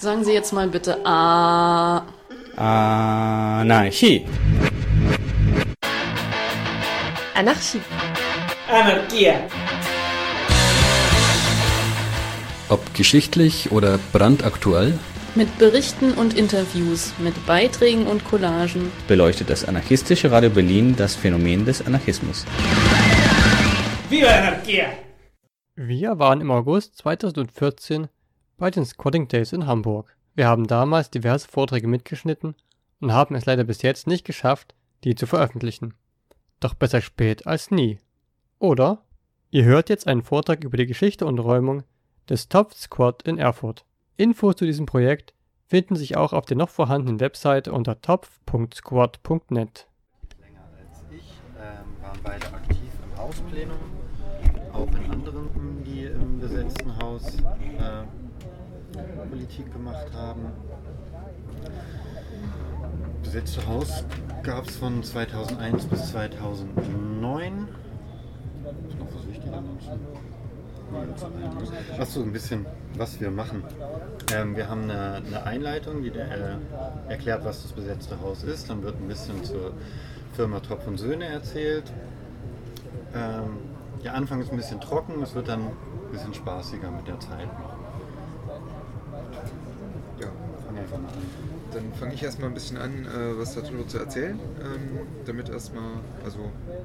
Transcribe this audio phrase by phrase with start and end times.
[0.00, 2.06] Sagen Sie jetzt mal bitte A.
[2.56, 4.24] Anarchie.
[7.34, 7.82] Anarchie.
[8.66, 9.34] Anarchia.
[12.70, 14.98] Ob geschichtlich oder brandaktuell,
[15.34, 18.90] Mit Berichten und Interviews, mit Beiträgen und Collagen.
[19.06, 22.46] beleuchtet das anarchistische Radio Berlin das Phänomen des Anarchismus.
[24.08, 24.86] Viva Anarchia.
[25.76, 28.08] Wir waren im August 2014
[28.60, 30.14] bei den Squatting Days in Hamburg.
[30.34, 32.54] Wir haben damals diverse Vorträge mitgeschnitten
[33.00, 35.94] und haben es leider bis jetzt nicht geschafft, die zu veröffentlichen.
[36.60, 37.98] Doch besser spät als nie.
[38.58, 39.02] Oder?
[39.50, 41.84] Ihr hört jetzt einen Vortrag über die Geschichte und Räumung
[42.28, 43.86] des Topf Squad in Erfurt.
[44.18, 45.32] Infos zu diesem Projekt
[45.66, 49.88] finden sich auch auf der noch vorhandenen Webseite unter topf.squad.net.
[50.38, 53.78] länger als ich, ähm, waren beide aktiv im Hausplenum,
[54.74, 58.19] auch in anderen, die im besetzten Haus äh,
[59.28, 60.46] Politik gemacht haben.
[63.22, 64.04] Besetzte Haus
[64.42, 67.68] gab es von 2001 bis 2009.
[68.88, 69.52] Ist noch was Wichtiges
[71.98, 73.62] Achso, ein bisschen, was wir machen.
[74.34, 76.56] Ähm, wir haben eine, eine Einleitung, die der, äh,
[77.08, 78.68] erklärt, was das besetzte Haus ist.
[78.68, 79.72] Dann wird ein bisschen zur
[80.32, 81.92] Firma Tropf und Söhne erzählt.
[83.14, 83.58] Ähm,
[84.02, 85.72] der Anfang ist ein bisschen trocken, es wird dann ein
[86.10, 87.48] bisschen spaßiger mit der Zeit.
[90.18, 90.26] Ja,
[90.66, 90.79] fang einfach mal an.
[91.72, 94.38] Dann fange ich erstmal ein bisschen an, äh, was darüber zu erzählen.
[94.60, 96.38] Ähm, damit erstmal, also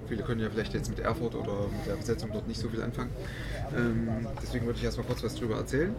[0.07, 2.81] viele können ja vielleicht jetzt mit Erfurt oder mit der Besetzung dort nicht so viel
[2.83, 3.09] anfangen.
[3.75, 5.95] Ähm, deswegen würde ich erstmal kurz was darüber erzählen.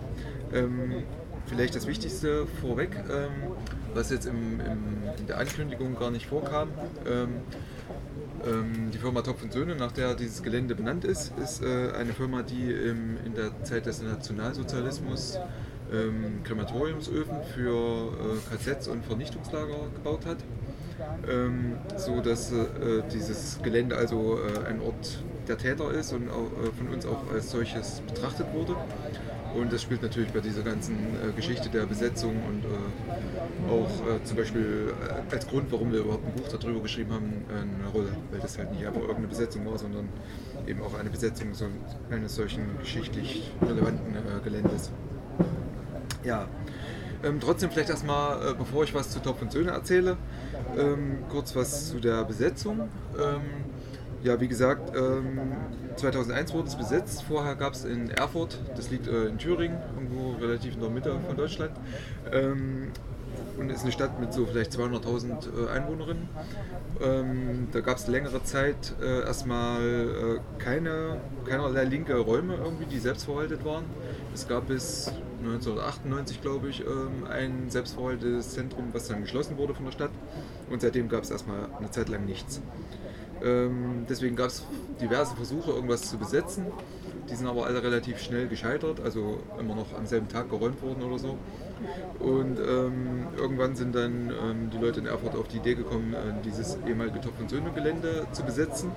[0.53, 1.03] Ähm,
[1.47, 3.53] vielleicht das Wichtigste vorweg, ähm,
[3.95, 4.83] was jetzt im, im,
[5.19, 6.69] in der Ankündigung gar nicht vorkam.
[7.07, 7.29] Ähm,
[8.47, 12.13] ähm, die Firma Topf und Söhne, nach der dieses Gelände benannt ist, ist äh, eine
[12.13, 15.39] Firma, die in der Zeit des Nationalsozialismus
[15.93, 20.39] ähm, Krematoriumsöfen für äh, KZs und Vernichtungslager gebaut hat.
[21.29, 22.67] Ähm, so dass äh,
[23.13, 27.31] dieses Gelände also äh, ein Ort der Täter ist und auch, äh, von uns auch
[27.33, 28.77] als solches betrachtet wurde.
[29.55, 34.37] Und das spielt natürlich bei dieser ganzen äh, Geschichte der Besetzung und äh, auch zum
[34.37, 34.93] Beispiel
[35.31, 38.11] als Grund, warum wir überhaupt ein Buch darüber geschrieben haben, eine Rolle.
[38.31, 40.09] Weil das halt nicht einfach irgendeine Besetzung war, sondern
[40.69, 41.49] eben auch eine Besetzung
[42.11, 44.15] eines solchen geschichtlich relevanten
[44.45, 44.93] Geländes.
[46.27, 46.49] Ja,
[47.23, 50.17] ähm, trotzdem vielleicht erstmal, äh, bevor ich was zu Topf und Söhne erzähle,
[50.77, 52.89] ähm, kurz was zu der Besetzung.
[53.17, 53.43] Ähm,
[54.25, 55.53] ja, wie gesagt, ähm,
[55.95, 57.23] 2001 wurde es besetzt.
[57.23, 61.17] Vorher gab es in Erfurt, das liegt äh, in Thüringen, irgendwo relativ in der Mitte
[61.25, 61.71] von Deutschland.
[62.33, 62.91] Ähm,
[63.57, 66.29] und ist eine Stadt mit so vielleicht 200.000 äh, Einwohnerinnen.
[67.01, 72.99] Ähm, da gab es längere Zeit äh, erstmal äh, keine, keinerlei linke Räume irgendwie, die
[72.99, 73.85] selbstverwaltet waren.
[74.35, 75.13] Es gab bis
[75.47, 80.11] 1998, glaube ich, ähm, ein selbstverwaltetes Zentrum, was dann geschlossen wurde von der Stadt.
[80.71, 82.61] Und seitdem gab es erstmal eine Zeit lang nichts.
[83.43, 84.65] Ähm, deswegen gab es
[85.01, 86.67] diverse Versuche, irgendwas zu besetzen.
[87.31, 91.03] Die sind aber alle relativ schnell gescheitert, also immer noch am selben Tag geräumt worden
[91.03, 91.37] oder so.
[92.21, 96.43] Und ähm, irgendwann sind dann ähm, die Leute in Erfurt auf die Idee gekommen, äh,
[96.45, 98.91] dieses ehemalige Topf- und Söhne-Gelände zu besetzen.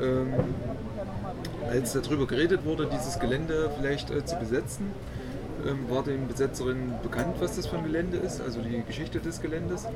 [0.00, 0.32] Ähm,
[1.70, 4.86] als darüber geredet wurde, dieses Gelände vielleicht äh, zu besetzen,
[5.66, 9.40] ähm, war den Besetzerinnen bekannt, was das für ein Gelände ist, also die Geschichte des
[9.40, 9.86] Geländes.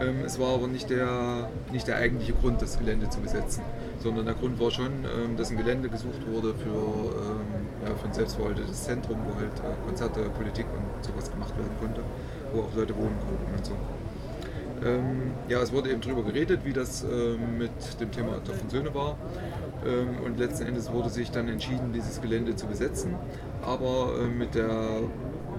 [0.00, 3.62] Ähm, es war aber nicht der, nicht der eigentliche Grund, das Gelände zu besetzen,
[3.98, 8.06] sondern der Grund war schon, ähm, dass ein Gelände gesucht wurde für, ähm, ja, für
[8.06, 12.02] ein selbstverwaltetes Zentrum, wo halt äh, Konzerte, Politik und sowas gemacht werden konnte,
[12.52, 13.72] wo auch Leute wohnen konnten und so.
[14.84, 18.70] Ähm, ja, es wurde eben darüber geredet, wie das ähm, mit dem Thema Topf und
[18.70, 19.16] Söhne war.
[19.84, 23.14] Ähm, und letzten Endes wurde sich dann entschieden, dieses Gelände zu besetzen,
[23.64, 25.00] aber äh, mit, der,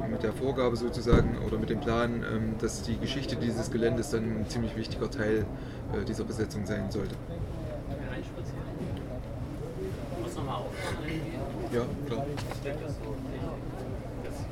[0.09, 4.23] mit der Vorgabe sozusagen oder mit dem Plan, ähm, dass die Geschichte dieses Geländes dann
[4.23, 5.45] ein ziemlich wichtiger Teil
[5.93, 7.15] äh, dieser Besetzung sein sollte.
[11.73, 12.25] Ja, klar.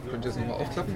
[0.10, 0.96] Könnt ihr das nochmal aufklappen?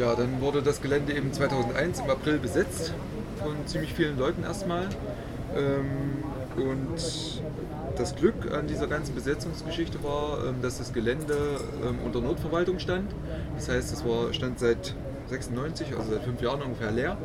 [0.00, 2.94] Ja, dann wurde das Gelände eben 2001 im April besetzt
[3.36, 4.88] von ziemlich vielen Leuten erstmal.
[5.54, 6.24] Ähm,
[6.56, 7.42] und
[7.98, 11.36] das Glück an dieser ganzen Besetzungsgeschichte war, ähm, dass das Gelände
[11.86, 13.12] ähm, unter Notverwaltung stand.
[13.56, 14.94] Das heißt, es war, stand seit
[15.28, 17.18] 96, also seit fünf Jahren ungefähr leer.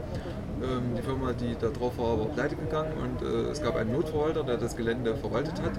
[0.98, 4.44] Die Firma, die da drauf war, war pleite gegangen und äh, es gab einen Notverwalter,
[4.44, 5.74] der das Gelände verwaltet hat.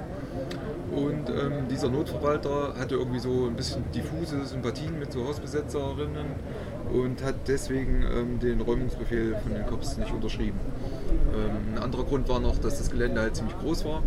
[0.95, 1.27] Und
[1.71, 6.27] dieser Notverwalter hatte irgendwie so ein bisschen diffuse Sympathien mit so Hausbesetzerinnen
[6.93, 10.59] und hat deswegen ähm, den Räumungsbefehl von den Cops nicht unterschrieben.
[11.35, 14.03] Ähm, ein anderer Grund war noch, dass das Gelände halt ziemlich groß war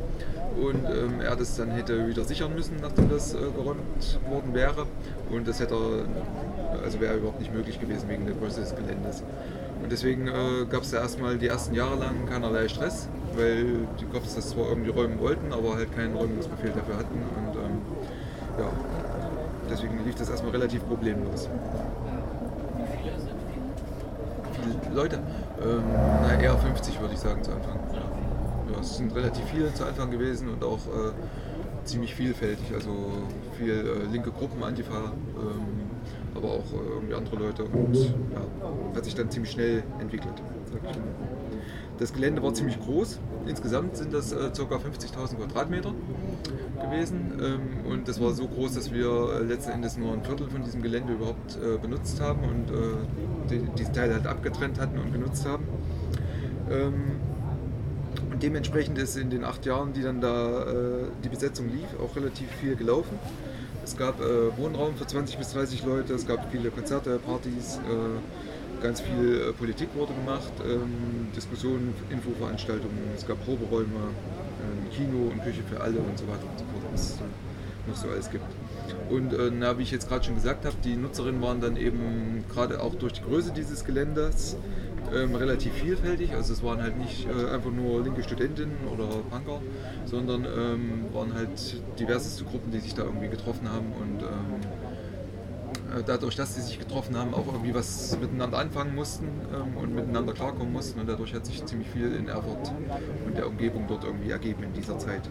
[0.60, 4.86] und ähm, er das dann hätte wieder sichern müssen, nachdem das äh, geräumt worden wäre.
[5.30, 5.76] Und das hätte
[6.84, 9.24] also wäre überhaupt nicht möglich gewesen wegen der Größe des Geländes.
[9.82, 14.06] Und deswegen äh, gab es ja erstmal die ersten Jahre lang keinerlei Stress, weil die
[14.06, 17.16] Cops das zwar irgendwie räumen wollten, aber halt keinen Räumungsbefehl dafür hatten.
[17.16, 17.82] Und ähm,
[18.60, 18.70] ja,
[19.70, 21.48] deswegen lief das erstmal relativ problemlos.
[24.82, 25.18] Viele Leute?
[25.62, 25.84] Ähm,
[26.22, 27.80] na, eher 50 würde ich sagen zu Anfang.
[27.94, 28.80] Ja.
[28.80, 31.12] es sind relativ viele zu Anfang gewesen und auch äh,
[31.86, 32.74] ziemlich vielfältig.
[32.74, 32.90] Also
[33.58, 35.90] viel äh, linke Gruppen, Antifa, ähm,
[36.36, 40.42] aber auch äh, irgendwie andere Leute und ja, hat sich dann ziemlich schnell entwickelt.
[41.98, 43.20] Das Gelände war ziemlich groß.
[43.46, 44.76] Insgesamt sind das äh, ca.
[44.76, 45.94] 50.000 Quadratmeter
[46.82, 47.34] gewesen.
[47.42, 50.64] Ähm, und das war so groß, dass wir äh, letzten Endes nur ein Viertel von
[50.64, 52.94] diesem Gelände überhaupt äh, benutzt haben und äh,
[53.50, 55.66] die, diesen Teil halt abgetrennt hatten und genutzt haben.
[56.70, 57.20] Ähm,
[58.32, 62.16] und dementsprechend ist in den acht Jahren, die dann da äh, die Besetzung lief, auch
[62.16, 63.18] relativ viel gelaufen.
[63.84, 68.84] Es gab äh, Wohnraum für 20 bis 30 Leute, es gab viele Konzerte, Partys, äh,
[68.84, 75.44] ganz viel äh, Politik wurde gemacht, ähm, Diskussionen, Infoveranstaltungen, es gab Proberäume, ähm, Kino und
[75.44, 77.18] Küche für alle und so weiter und so fort, was es
[77.88, 78.46] noch so alles gibt.
[79.10, 82.44] Und äh, na, wie ich jetzt gerade schon gesagt habe, die Nutzerinnen waren dann eben
[82.50, 84.56] gerade auch durch die Größe dieses Geländes
[85.14, 86.34] ähm, relativ vielfältig.
[86.36, 89.62] Also es waren halt nicht äh, einfach nur linke Studentinnen oder Punker,
[90.06, 96.04] sondern ähm, waren halt diverseste Gruppen, die sich da irgendwie getroffen haben und ähm, äh,
[96.06, 100.34] dadurch, dass sie sich getroffen haben, auch irgendwie was miteinander anfangen mussten ähm, und miteinander
[100.34, 102.72] klarkommen mussten und dadurch hat sich ziemlich viel in Erfurt
[103.26, 105.24] und der Umgebung dort irgendwie ergeben in dieser Zeit.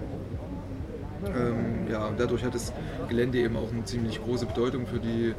[1.26, 2.72] Ähm, ja, dadurch hat das
[3.08, 5.34] Gelände eben auch eine ziemlich große Bedeutung für die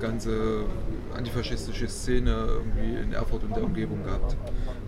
[0.00, 0.64] ganze
[1.16, 4.36] antifaschistische Szene irgendwie in Erfurt und der Umgebung gehabt,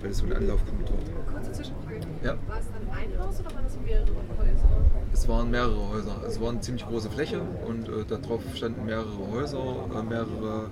[0.00, 0.98] weil es so ein Anlaufpunkt war.
[1.34, 2.00] Kurze Zwischenfrage.
[2.22, 2.36] Ja.
[2.46, 4.06] War es dann ein Haus oder waren es mehrere
[4.38, 4.68] Häuser?
[5.12, 6.22] Es waren mehrere Häuser.
[6.26, 10.70] Es war eine ziemlich große Fläche und äh, darauf standen mehrere Häuser, äh, mehrere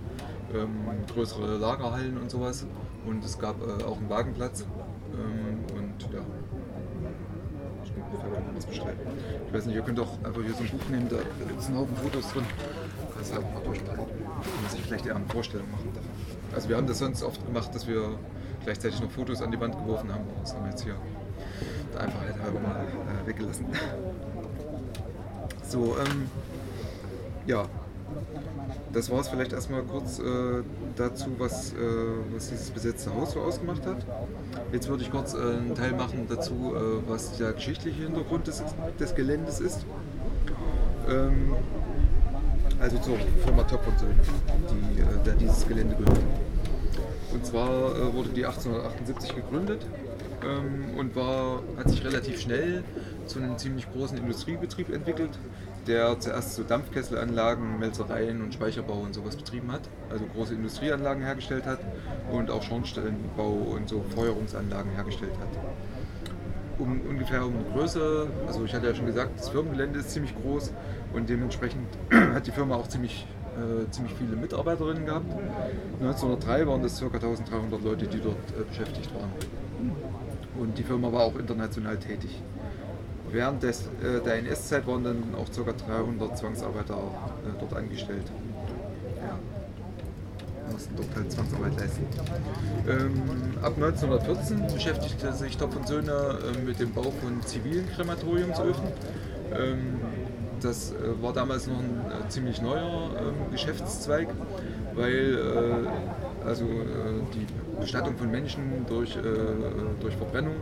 [0.55, 0.77] ähm,
[1.13, 2.67] größere Lagerhallen und sowas.
[3.07, 4.67] Und es gab äh, auch einen Wagenplatz.
[5.13, 6.21] Ähm, und ja.
[8.59, 8.99] Das beschreiben.
[9.47, 11.67] Ich weiß nicht, ihr könnt auch einfach hier so ein Buch nehmen, da gibt es
[11.67, 12.45] einen Haufen Fotos drin.
[12.45, 14.07] Du einfach mal durchblättern.
[14.07, 16.11] Kann man sich vielleicht eher eine Vorstellung machen davon.
[16.55, 18.19] Also wir haben das sonst oft gemacht, dass wir
[18.65, 20.25] gleichzeitig noch Fotos an die Wand geworfen haben.
[20.41, 20.97] Das haben wir jetzt hier
[21.93, 23.67] der Einfachheit halber mal äh, weggelassen.
[25.63, 26.31] So, ähm,
[27.47, 27.67] ja.
[28.93, 30.23] Das war es vielleicht erstmal kurz äh,
[30.97, 31.77] dazu, was, äh,
[32.33, 34.05] was dieses besetzte Haus so ausgemacht hat.
[34.73, 38.63] Jetzt würde ich kurz äh, einen Teil machen dazu, äh, was der geschichtliche Hintergrund des,
[38.99, 39.85] des Geländes ist.
[41.09, 41.55] Ähm,
[42.81, 44.15] also zur Firma Top und Söhne,
[44.71, 46.21] die, äh, der dieses Gelände gehört.
[47.33, 49.85] Und zwar äh, wurde die 1878 gegründet
[50.45, 52.85] ähm, und war, hat sich relativ schnell
[53.27, 55.31] zu einem ziemlich großen Industriebetrieb entwickelt,
[55.89, 59.81] der zuerst so Dampfkesselanlagen, Melzereien und Speicherbau und sowas betrieben hat,
[60.11, 61.81] also große Industrieanlagen hergestellt hat
[62.31, 65.49] und auch Schornstellenbau und so Feuerungsanlagen hergestellt hat.
[66.79, 70.33] Um, ungefähr um die Größe, also ich hatte ja schon gesagt, das Firmengelände ist ziemlich
[70.41, 70.73] groß
[71.13, 71.89] und dementsprechend
[72.35, 73.27] hat die Firma auch ziemlich,
[73.57, 75.33] äh, ziemlich viele Mitarbeiterinnen gehabt.
[76.01, 77.07] 1903 waren das ca.
[77.07, 79.33] 1300 Leute, die dort äh, beschäftigt waren.
[80.57, 82.43] Und die Firma war auch international tätig.
[83.31, 85.73] Während des, äh, der NS-Zeit waren dann auch ca.
[85.73, 88.25] 300 Zwangsarbeiter äh, dort angestellt.
[89.17, 89.39] Ja.
[90.73, 92.07] Mussten dort halt Zwangsarbeit leisten.
[92.89, 93.23] Ähm,
[93.63, 98.85] ab 1914 beschäftigte sich Topf und Söhne äh, mit dem Bau von zivilen Krematoriumsöfen.
[99.55, 100.01] Ähm,
[100.61, 104.29] das äh, war damals noch ein äh, ziemlich neuer ähm, Geschäftszweig,
[104.99, 106.69] weil äh, also äh,
[107.35, 107.47] die
[107.81, 109.21] Bestattung von Menschen durch, äh,
[110.01, 110.55] durch Verbrennung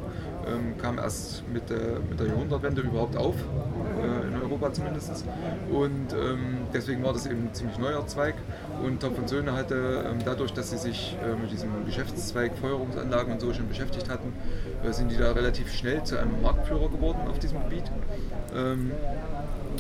[0.47, 5.25] ähm, kam erst mit der, mit der Jahrhundertwende überhaupt auf, äh, in Europa zumindest.
[5.71, 8.35] Und ähm, deswegen war das eben ein ziemlich neuer Zweig.
[8.85, 13.33] Und Topf und Söhne hatte ähm, dadurch, dass sie sich äh, mit diesem Geschäftszweig Feuerungsanlagen
[13.33, 14.33] und so schon beschäftigt hatten,
[14.85, 17.91] äh, sind die da relativ schnell zu einem Marktführer geworden auf diesem Gebiet.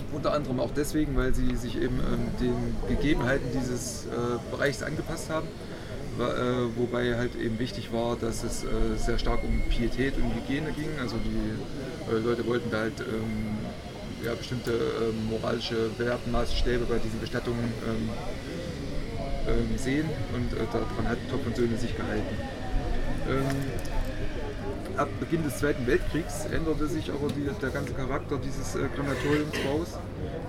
[0.00, 4.08] Ähm, unter anderem auch deswegen, weil sie sich eben ähm, den Gegebenheiten dieses äh,
[4.50, 5.48] Bereichs angepasst haben.
[6.18, 10.72] Äh, wobei halt eben wichtig war, dass es äh, sehr stark um Pietät und Hygiene
[10.72, 10.88] ging.
[11.00, 13.58] Also die Leute wollten da halt ähm,
[14.24, 18.08] ja, bestimmte ähm, moralische Wertmaßstäbe bei diesen Bestattungen ähm,
[19.46, 22.36] ähm, sehen und äh, daran hat Topf und Söhne sich gehalten.
[24.96, 29.98] Ab Beginn des Zweiten Weltkriegs änderte sich aber die, der ganze Charakter dieses äh, Krematoriumsbaus,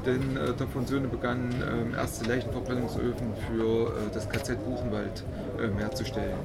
[0.06, 5.26] denn äh, Topf und Söhne begannen ähm, erste Leichenverbrennungsöfen für äh, das KZ Buchenwald
[5.62, 6.38] ähm, herzustellen.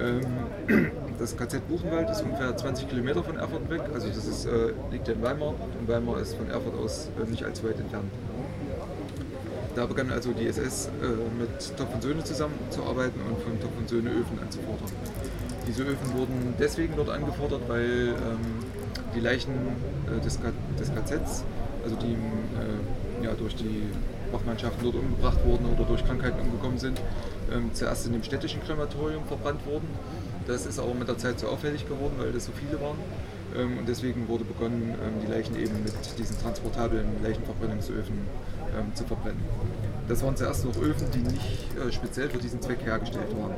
[0.00, 4.72] Ähm, das KZ Buchenwald ist ungefähr 20 Kilometer von Erfurt weg, also das ist, äh,
[4.90, 8.10] liegt in Weimar und Weimar ist von Erfurt aus äh, nicht allzu weit entfernt.
[9.76, 11.06] Da begann also die SS äh,
[11.38, 14.90] mit Topf und Söhne zusammenzuarbeiten und von Topf und Söhne Öfen anzufordern.
[15.66, 18.64] Diese Öfen wurden deswegen dort angefordert, weil ähm,
[19.14, 19.52] die Leichen
[20.06, 20.38] äh, des,
[20.78, 21.44] des KZs,
[21.84, 23.82] also die äh, ja, durch die
[24.32, 27.00] Wachmannschaften dort umgebracht wurden oder durch Krankheiten umgekommen sind,
[27.52, 29.88] ähm, zuerst in dem städtischen Krematorium verbrannt wurden.
[30.46, 32.98] Das ist aber mit der Zeit so auffällig geworden, weil das so viele waren.
[33.56, 38.14] Ähm, und deswegen wurde begonnen, ähm, die Leichen eben mit diesen transportablen Leichenverbrennungsöfen
[38.78, 39.40] ähm, zu verbrennen.
[40.08, 43.54] Das waren zuerst noch Öfen, die nicht äh, speziell für diesen Zweck hergestellt waren.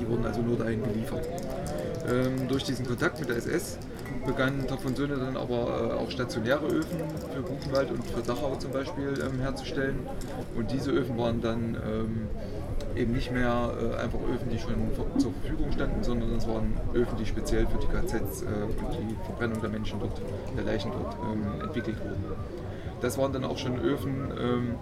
[0.00, 1.26] Die wurden also nur dahin geliefert.
[2.08, 3.78] Ähm, durch diesen Kontakt mit der SS
[4.26, 6.98] begannen Topf und Söhne dann aber äh, auch stationäre Öfen
[7.34, 10.00] für Buchenwald und für Dachau zum Beispiel ähm, herzustellen.
[10.56, 12.28] Und diese Öfen waren dann ähm,
[12.96, 14.74] eben nicht mehr äh, einfach Öfen, die schon
[15.18, 19.16] zur Verfügung standen, sondern es waren Öfen, die speziell für die KZs äh, und die
[19.24, 20.20] Verbrennung der Menschen dort,
[20.56, 22.24] der Leichen dort ähm, entwickelt wurden.
[23.00, 24.74] Das waren dann auch schon Öfen, ähm,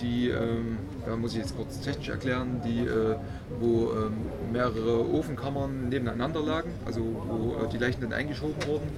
[0.00, 3.16] die, ähm, da muss ich jetzt kurz technisch erklären, die, äh,
[3.58, 8.88] wo ähm, mehrere Ofenkammern nebeneinander lagen, also wo äh, die Leichen dann eingeschoben wurden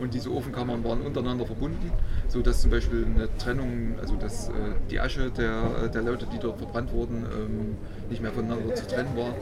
[0.00, 1.90] und diese Ofenkammern waren untereinander verbunden,
[2.28, 4.52] sodass zum Beispiel eine Trennung, also dass äh,
[4.90, 7.76] die Asche der, der Leute, die dort verbrannt wurden, ähm,
[8.08, 9.34] nicht mehr voneinander zu trennen war.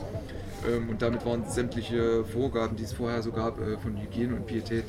[0.67, 4.47] Ähm, und damit waren sämtliche Vorgaben, die es vorher so gab, äh, von Hygiene und
[4.47, 4.85] Pietät,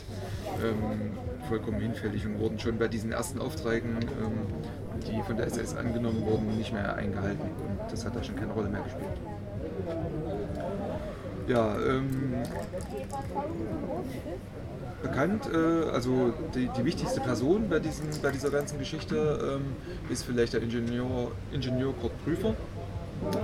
[0.64, 1.12] ähm,
[1.48, 6.26] vollkommen hinfällig und wurden schon bei diesen ersten Aufträgen, ähm, die von der SS angenommen
[6.26, 7.42] wurden, nicht mehr eingehalten.
[7.42, 9.08] Und das hat da schon keine Rolle mehr gespielt.
[11.48, 12.34] Ja, ähm,
[15.02, 19.76] bekannt, äh, also die, die, wichtigste Person bei, diesen, bei dieser ganzen Geschichte ähm,
[20.10, 22.56] ist vielleicht der Ingenieur, Ingenieur Kurt Prüfer.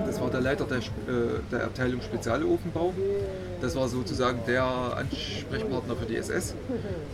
[0.06, 0.82] Das war der Leiter der, äh,
[1.50, 2.92] der Abteilung Spezialofenbau.
[3.60, 6.54] Das war sozusagen der Ansprechpartner für die SS,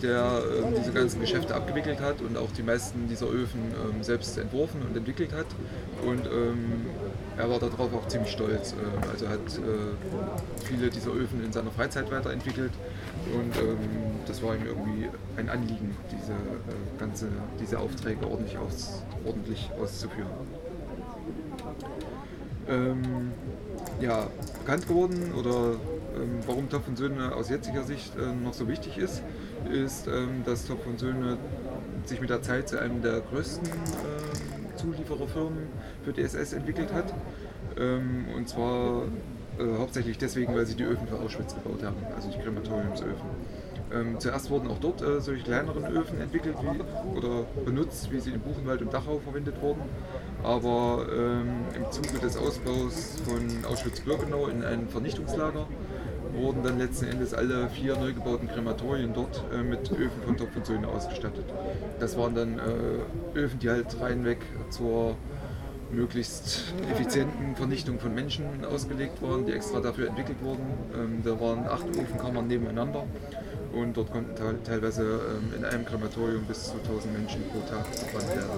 [0.02, 4.36] der ähm, diese ganzen Geschäfte abgewickelt hat und auch die meisten dieser Öfen ähm, selbst
[4.36, 5.46] entworfen und entwickelt hat.
[6.04, 6.86] Und ähm,
[7.36, 8.72] er war darauf auch ziemlich stolz.
[8.72, 12.72] Ähm, also hat äh, viele dieser Öfen in seiner Freizeit weiterentwickelt
[13.32, 13.78] und ähm,
[14.26, 17.28] das war ihm irgendwie ein Anliegen, diese, äh, ganze,
[17.60, 20.30] diese Aufträge ordentlich, aus, ordentlich auszuführen
[22.68, 23.32] ähm,
[24.00, 24.26] ja,
[24.60, 25.74] bekannt geworden oder
[26.16, 29.22] ähm, warum Topf und Söhne aus jetziger Sicht äh, noch so wichtig ist,
[29.72, 31.38] ist, ähm, dass Topf und Söhne
[32.04, 35.68] sich mit der Zeit zu einem der größten äh, Zuliefererfirmen
[36.04, 37.14] für DSS entwickelt hat.
[37.78, 39.04] Ähm, und zwar
[39.58, 43.28] äh, hauptsächlich deswegen, weil sie die Öfen für Auschwitz gebaut haben, also die Krematoriumsöfen.
[43.92, 48.30] Ähm, zuerst wurden auch dort äh, solche kleineren Öfen entwickelt wie, oder benutzt, wie sie
[48.30, 49.82] in Buchenwald und Dachau verwendet wurden.
[50.42, 55.66] Aber ähm, im Zuge des Ausbaus von Auschwitz-Birkenau in ein Vernichtungslager
[56.34, 60.56] wurden dann letzten Endes alle vier neu gebauten Krematorien dort äh, mit Öfen von Topf
[60.56, 61.44] und Söhne ausgestattet.
[61.98, 64.38] Das waren dann äh, Öfen, die halt reinweg
[64.70, 65.16] zur
[65.92, 70.62] möglichst effizienten Vernichtung von Menschen ausgelegt waren, die extra dafür entwickelt wurden.
[70.94, 73.04] Ähm, da waren acht Ofenkammern nebeneinander
[73.72, 78.36] und dort konnten teilweise ähm, in einem Krematorium bis zu 1000 Menschen pro Tag verbrannt
[78.36, 78.50] werden.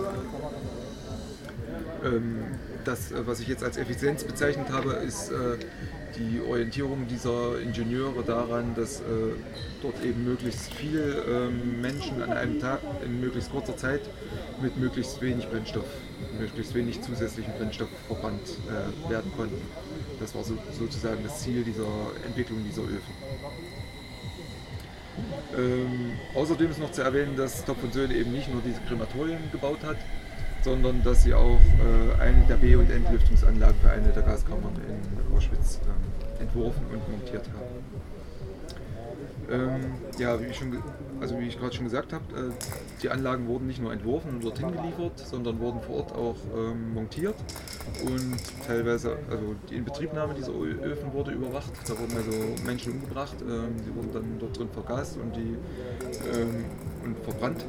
[2.05, 2.45] Ähm,
[2.85, 5.57] das, äh, was ich jetzt als Effizienz bezeichnet habe, ist äh,
[6.17, 9.05] die Orientierung dieser Ingenieure daran, dass äh,
[9.81, 14.01] dort eben möglichst viele ähm, Menschen an einem Tag in möglichst kurzer Zeit
[14.61, 15.87] mit möglichst wenig Brennstoff,
[16.39, 18.59] möglichst wenig zusätzlichen Brennstoff verbrannt
[19.09, 19.61] werden konnten.
[20.21, 21.89] Das war so, sozusagen das Ziel dieser
[22.27, 23.13] Entwicklung dieser Öfen.
[25.57, 29.41] Ähm, außerdem ist noch zu erwähnen, dass Topf und Söhne eben nicht nur diese Krematorien
[29.51, 29.97] gebaut hat,
[30.63, 35.37] sondern dass sie auch äh, eine der B- und Entlüftungsanlagen für eine der Gaskammern in
[35.37, 35.81] Auschwitz
[36.39, 38.03] äh, entworfen und montiert haben.
[39.51, 39.81] Ähm,
[40.19, 40.61] ja, wie ich,
[41.21, 42.51] also ich gerade schon gesagt habe, äh,
[43.03, 46.95] die Anlagen wurden nicht nur entworfen und dorthin geliefert, sondern wurden vor Ort auch ähm,
[46.95, 47.35] montiert
[48.05, 51.73] und teilweise, also die Inbetriebnahme dieser Öfen wurde überwacht.
[51.87, 55.57] Da wurden also Menschen umgebracht, ähm, die wurden dann dort drin vergast und, die,
[56.33, 56.65] ähm,
[57.05, 57.65] und verbrannt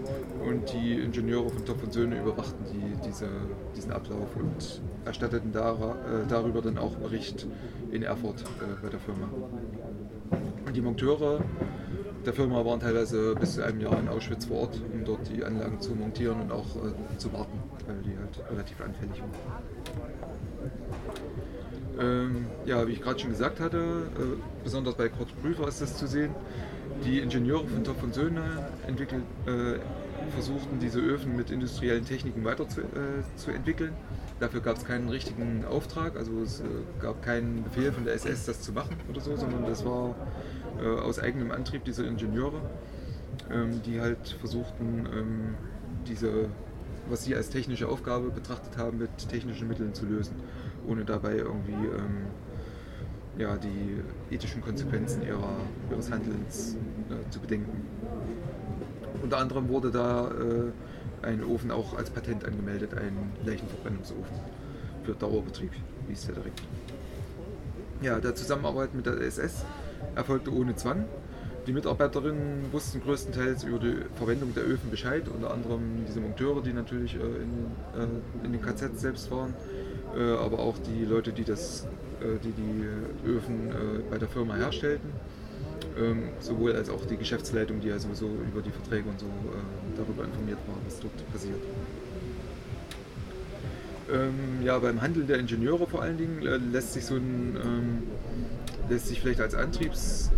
[0.46, 3.28] und die Ingenieure von Topf und Söhne überwachten die, diese,
[3.76, 7.48] diesen Ablauf und erstatteten dar, äh, darüber dann auch Bericht
[7.92, 9.30] in Erfurt äh, bei der Firma.
[10.66, 11.42] Und die Monteure
[12.26, 15.44] der Firma waren teilweise bis zu einem Jahr in Auschwitz vor Ort, um dort die
[15.44, 17.60] Anlagen zu montieren und auch äh, zu warten.
[17.88, 19.32] weil die halt relativ anfällig waren.
[22.00, 25.98] Ähm, ja, wie ich gerade schon gesagt hatte, äh, besonders bei Kurt Prüfer ist das
[25.98, 26.32] zu sehen.
[27.06, 29.80] Die Ingenieure von Topf und Söhne entwickelt, äh,
[30.32, 33.90] versuchten diese Öfen mit industriellen Techniken weiter zu, äh.
[34.40, 36.64] Dafür gab es keinen richtigen Auftrag, also es äh,
[37.00, 40.16] gab keinen Befehl von der SS, das zu machen oder so, sondern das war
[40.82, 42.62] äh, aus eigenem Antrieb dieser Ingenieure,
[43.52, 45.56] ähm, die halt versuchten, ähm,
[46.08, 46.50] diese,
[47.10, 50.36] was sie als technische Aufgabe betrachtet haben, mit technischen Mitteln zu lösen,
[50.88, 52.28] ohne dabei irgendwie ähm,
[53.38, 54.02] ja, die
[54.34, 55.56] ethischen Konsequenzen ihrer,
[55.90, 56.76] ihres Handelns
[57.10, 57.86] äh, zu bedenken.
[59.22, 64.38] Unter anderem wurde da äh, ein Ofen auch als Patent angemeldet, ein Leichenverbrennungsofen
[65.04, 65.72] für Dauerbetrieb,
[66.08, 66.62] hieß der direkt.
[68.02, 69.66] Ja, der Zusammenarbeit mit der SS
[70.16, 71.06] erfolgte ohne Zwang.
[71.66, 76.74] Die Mitarbeiterinnen wussten größtenteils über die Verwendung der Öfen Bescheid, unter anderem diese Monteure, die
[76.74, 79.54] natürlich äh, in, äh, in den KZ selbst waren,
[80.18, 81.88] äh, aber auch die Leute, die, das,
[82.44, 83.74] die die Öfen äh,
[84.10, 85.10] bei der Firma herstellten.
[85.98, 89.98] Ähm, sowohl als auch die Geschäftsleitung, die ja sowieso über die Verträge und so äh,
[89.98, 91.62] darüber informiert war, was dort passiert.
[94.12, 98.04] Ähm, ja, beim Handeln der Ingenieure vor allen Dingen äh, lässt sich so ein ähm,
[98.90, 100.32] lässt sich vielleicht als Antriebsgrund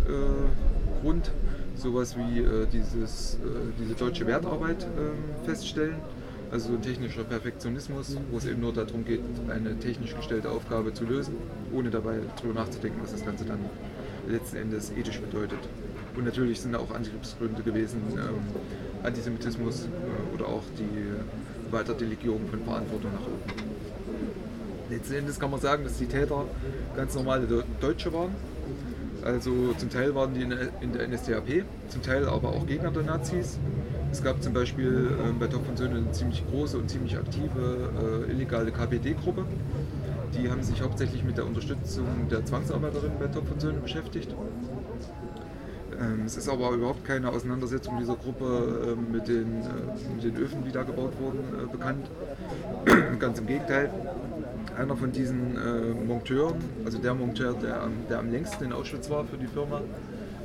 [1.26, 3.38] äh, sowas wie äh, dieses, äh,
[3.80, 4.86] diese deutsche Wertarbeit
[5.44, 5.96] feststellen.
[6.56, 9.20] Also so ein technischer Perfektionismus, wo es eben nur darum geht,
[9.50, 11.34] eine technisch gestellte Aufgabe zu lösen,
[11.70, 13.58] ohne dabei darüber nachzudenken, was das Ganze dann
[14.26, 15.58] letzten Endes ethisch bedeutet.
[16.16, 18.38] Und natürlich sind da auch Antriebsgründe gewesen, ähm,
[19.02, 23.60] Antisemitismus äh, oder auch die Weiterdelegierung von Verantwortung nach oben.
[24.88, 26.46] Letzten Endes kann man sagen, dass die Täter
[26.96, 28.30] ganz normale De- Deutsche waren.
[29.22, 33.58] Also zum Teil waren die in der NSDAP, zum Teil aber auch Gegner der Nazis.
[34.16, 38.24] Es gab zum Beispiel ähm, bei Topf und Söhne eine ziemlich große und ziemlich aktive
[38.26, 39.44] äh, illegale KPD-Gruppe.
[40.32, 44.34] Die haben sich hauptsächlich mit der Unterstützung der Zwangsarbeiterinnen bei Topf und Söhne beschäftigt.
[46.00, 50.42] Ähm, es ist aber überhaupt keine Auseinandersetzung dieser Gruppe ähm, mit, den, äh, mit den
[50.42, 52.08] Öfen, die da gebaut wurden, äh, bekannt.
[53.18, 53.90] Ganz im Gegenteil.
[54.78, 59.26] Einer von diesen äh, Monteuren, also der Monteur, der, der am längsten in Auschwitz war
[59.26, 59.82] für die Firma,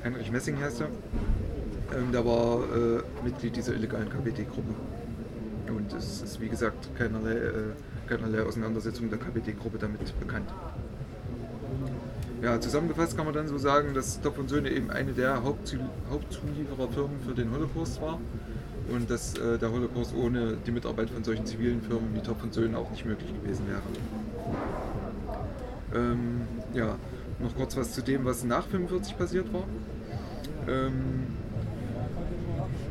[0.04, 0.88] Heinrich Messing heißt er,
[1.96, 4.74] ähm, der war äh, Mitglied dieser illegalen KPD-Gruppe.
[5.68, 7.52] Und es ist, wie gesagt, keinerlei, äh,
[8.08, 10.50] keinerlei Auseinandersetzung der KPD-Gruppe damit bekannt.
[12.42, 15.78] Ja, zusammengefasst kann man dann so sagen, dass Topf und Söhne eben eine der Hauptzu
[16.10, 18.20] Hauptzuliefererfirmen für den Holocaust war
[18.90, 22.54] und dass äh, der Holocaust ohne die Mitarbeit von solchen zivilen Firmen wie Topf und
[22.54, 23.82] Söhne auch nicht möglich gewesen wäre.
[25.94, 26.42] Ähm,
[26.74, 26.96] ja,
[27.40, 29.66] noch kurz was zu dem, was nach 45 passiert war.
[30.68, 31.28] Ähm,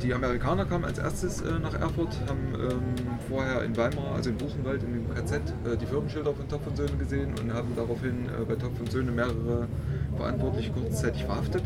[0.03, 4.37] die Amerikaner kamen als erstes äh, nach Erfurt, haben ähm, vorher in Weimar, also in
[4.37, 8.27] Buchenwald, in dem KZ, äh, die Firmenschilder von Topf und Söhne gesehen und haben daraufhin
[8.27, 9.69] äh, bei Topf und Söhne mehrere
[10.17, 11.63] Verantwortliche kurzzeitig verhaftet.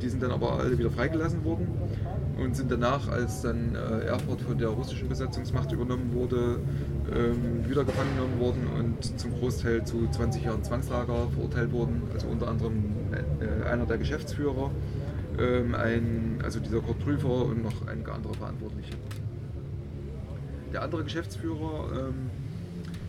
[0.00, 1.68] Die sind dann aber alle wieder freigelassen worden
[2.42, 6.58] und sind danach, als dann äh, Erfurt von der russischen Besatzungsmacht übernommen wurde,
[7.14, 12.02] ähm, wieder gefangen genommen worden und zum Großteil zu 20 Jahren Zwangslager verurteilt worden.
[12.12, 14.70] Also unter anderem äh, einer der Geschäftsführer,
[15.38, 18.94] ähm, ein, also dieser Kurt Prüfer und noch einige andere Verantwortliche.
[20.72, 22.30] Der andere Geschäftsführer, ähm,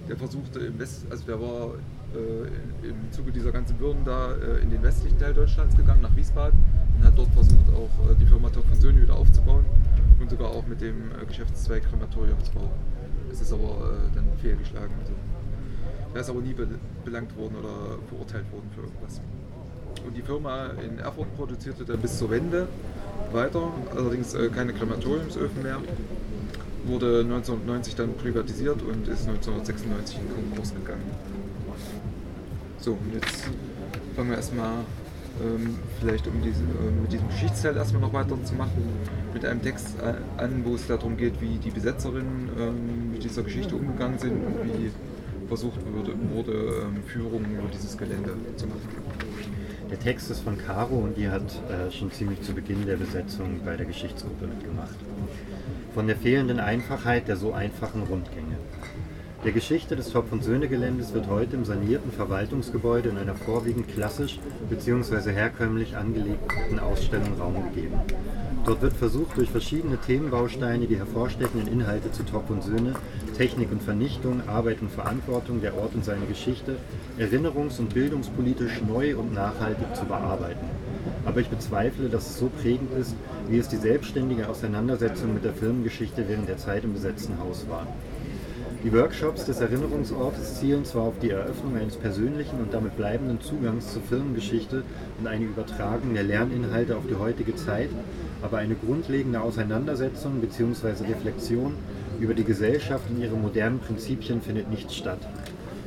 [0.08, 1.76] der versuchte im West, also der war
[2.14, 6.16] äh, im Zuge dieser ganzen Würden da äh, in den westlichen Teil Deutschlands gegangen, nach
[6.16, 6.60] Wiesbaden
[6.98, 9.66] und hat dort versucht, auch äh, die Firma Topf und Söhne wieder aufzubauen
[10.20, 12.70] und sogar auch mit dem äh, Geschäftszweig Krematoriumsbau.
[13.32, 14.94] Es ist aber äh, dann fehlgeschlagen.
[15.00, 15.14] Also,
[16.14, 16.68] er ist aber nie be
[17.04, 19.20] belangt worden oder verurteilt worden für irgendwas.
[20.06, 22.68] Und die Firma in Erfurt produzierte dann bis zur Wende
[23.32, 25.80] weiter, allerdings äh, keine Krematoriumsöfen mehr.
[26.86, 31.10] Wurde 1990 dann privatisiert und ist 1996 in Konkurs gegangen.
[32.80, 33.46] So, und jetzt
[34.16, 34.80] fangen wir erstmal
[35.42, 38.84] ähm, vielleicht um diese, äh, mit diesem Geschichtsteil erstmal noch weiterzumachen,
[39.34, 43.42] mit einem Text äh, an, wo es darum geht, wie die Besetzerinnen ähm, mit dieser
[43.44, 44.92] Geschichte umgegangen sind und wie
[45.48, 46.52] versucht wurde, wurde
[46.84, 49.03] ähm, Führungen über dieses Gelände zu machen.
[49.94, 53.60] Der Text ist von Caro und die hat äh, schon ziemlich zu Beginn der Besetzung
[53.64, 54.96] bei der Geschichtsgruppe mitgemacht.
[55.94, 58.58] Von der fehlenden Einfachheit der so einfachen Rundgänge.
[59.46, 64.40] Der Geschichte des Topf- und Söhne-Geländes wird heute im sanierten Verwaltungsgebäude in einer vorwiegend klassisch
[64.68, 65.32] bzw.
[65.32, 68.00] herkömmlich angelegten Ausstellung Raum gegeben.
[68.66, 72.94] Dort wird versucht, durch verschiedene Themenbausteine die hervorstechenden Inhalte zu Topf und Söhne,
[73.34, 76.76] Technik und Vernichtung, Arbeit und Verantwortung, der Ort und seine Geschichte,
[77.20, 80.66] erinnerungs- und bildungspolitisch neu und nachhaltig zu bearbeiten.
[81.26, 83.16] Aber ich bezweifle, dass es so prägend ist,
[83.50, 87.88] wie es die selbstständige Auseinandersetzung mit der Firmengeschichte während der Zeit im besetzten Haus war.
[88.84, 93.94] Die Workshops des Erinnerungsortes zielen zwar auf die Eröffnung eines persönlichen und damit bleibenden Zugangs
[93.94, 94.84] zur Firmengeschichte
[95.20, 97.90] und eine Übertragung der Lerninhalte auf die heutige Zeit,
[98.42, 101.06] aber eine grundlegende Auseinandersetzung bzw.
[101.08, 101.76] Reflexion
[102.24, 105.20] über die Gesellschaft und ihre modernen Prinzipien findet nicht statt.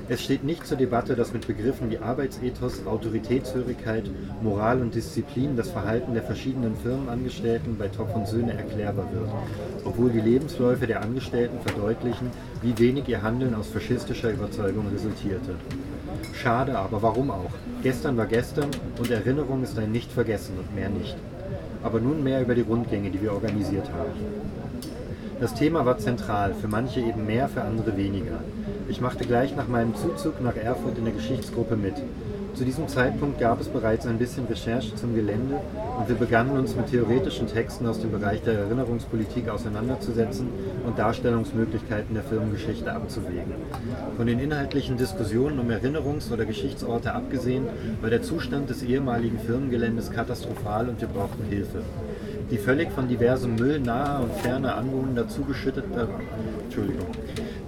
[0.08, 4.04] Es steht nicht zur Debatte, dass mit Begriffen wie Arbeitsethos, Autoritätshörigkeit,
[4.40, 9.28] Moral und Disziplin das Verhalten der verschiedenen Firmenangestellten bei Topf und Söhne erklärbar wird,
[9.84, 12.30] obwohl die Lebensläufe der Angestellten verdeutlichen,
[12.62, 15.56] wie wenig ihr Handeln aus faschistischer Überzeugung resultierte.
[16.34, 17.50] Schade, aber warum auch?
[17.82, 18.68] Gestern war gestern
[18.98, 21.16] und Erinnerung ist ein Nicht-Vergessen und mehr nicht.
[21.82, 24.12] Aber nun mehr über die Rundgänge, die wir organisiert haben.
[25.38, 28.40] Das Thema war zentral, für manche eben mehr, für andere weniger.
[28.88, 31.94] Ich machte gleich nach meinem Zuzug nach Erfurt in der Geschichtsgruppe mit.
[32.54, 35.60] Zu diesem Zeitpunkt gab es bereits ein bisschen Recherche zum Gelände
[35.98, 40.48] und wir begannen uns mit theoretischen Texten aus dem Bereich der Erinnerungspolitik auseinanderzusetzen
[40.86, 43.52] und Darstellungsmöglichkeiten der Firmengeschichte abzuwägen.
[44.16, 47.66] Von den inhaltlichen Diskussionen um Erinnerungs- oder Geschichtsorte abgesehen,
[48.00, 51.82] war der Zustand des ehemaligen Firmengeländes katastrophal und wir brauchten Hilfe.
[52.50, 56.08] Die völlig von diversem Müll naher und ferner Anwohnern dazugeschüttete
[56.62, 57.08] Entschuldigung,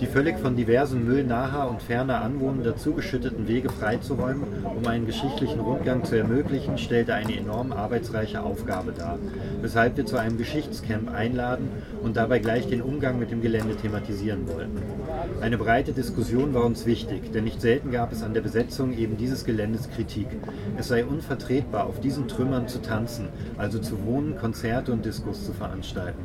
[0.00, 6.04] die völlig von diversen Müll und ferner Anwohnern dazugeschütteten Wege freizuräumen, um einen geschichtlichen Rundgang
[6.04, 9.18] zu ermöglichen, stellte eine enorm arbeitsreiche Aufgabe dar,
[9.60, 11.68] weshalb wir zu einem Geschichtscamp einladen
[12.02, 14.80] und dabei gleich den Umgang mit dem Gelände thematisieren wollten.
[15.40, 19.16] Eine breite Diskussion war uns wichtig, denn nicht selten gab es an der Besetzung eben
[19.16, 20.26] dieses Geländes Kritik.
[20.76, 25.52] Es sei unvertretbar, auf diesen Trümmern zu tanzen, also zu wohnen, Konzerte und Diskus zu
[25.52, 26.22] veranstalten.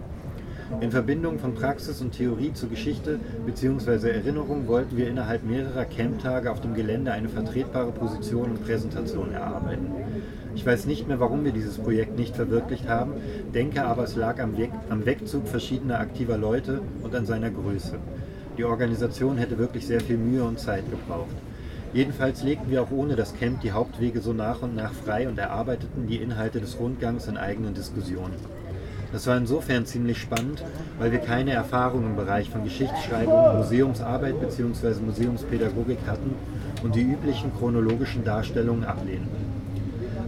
[0.81, 4.09] In Verbindung von Praxis und Theorie zur Geschichte bzw.
[4.09, 9.87] Erinnerung wollten wir innerhalb mehrerer Camptage auf dem Gelände eine vertretbare Position und Präsentation erarbeiten.
[10.55, 13.13] Ich weiß nicht mehr, warum wir dieses Projekt nicht verwirklicht haben,
[13.53, 17.99] denke aber, es lag am, Weg, am Wegzug verschiedener aktiver Leute und an seiner Größe.
[18.57, 21.35] Die Organisation hätte wirklich sehr viel Mühe und Zeit gebraucht.
[21.93, 25.37] Jedenfalls legten wir auch ohne das Camp die Hauptwege so nach und nach frei und
[25.37, 28.35] erarbeiteten die Inhalte des Rundgangs in eigenen Diskussionen.
[29.11, 30.63] Das war insofern ziemlich spannend,
[30.97, 35.01] weil wir keine Erfahrung im Bereich von Geschichtsschreibung, Museumsarbeit bzw.
[35.05, 36.33] Museumspädagogik hatten
[36.81, 39.52] und die üblichen chronologischen Darstellungen ablehnten.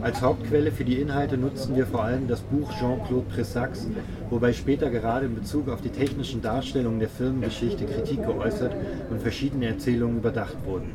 [0.05, 3.87] Als Hauptquelle für die Inhalte nutzten wir vor allem das Buch Jean-Claude Pressacs,
[4.29, 8.75] wobei später gerade in Bezug auf die technischen Darstellungen der Firmengeschichte Kritik geäußert
[9.09, 10.91] und verschiedene Erzählungen überdacht wurden.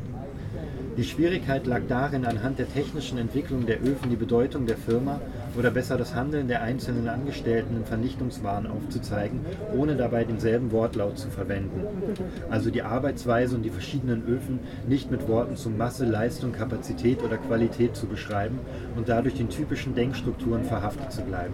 [0.95, 5.19] Die Schwierigkeit lag darin, anhand der technischen Entwicklung der Öfen die Bedeutung der Firma
[5.57, 9.41] oder besser das Handeln der einzelnen Angestellten im Vernichtungswahn aufzuzeigen,
[9.77, 11.83] ohne dabei denselben Wortlaut zu verwenden.
[12.49, 17.37] Also die Arbeitsweise und die verschiedenen Öfen nicht mit Worten zu Masse, Leistung, Kapazität oder
[17.37, 18.59] Qualität zu beschreiben
[18.95, 21.53] und dadurch den typischen Denkstrukturen verhaftet zu bleiben.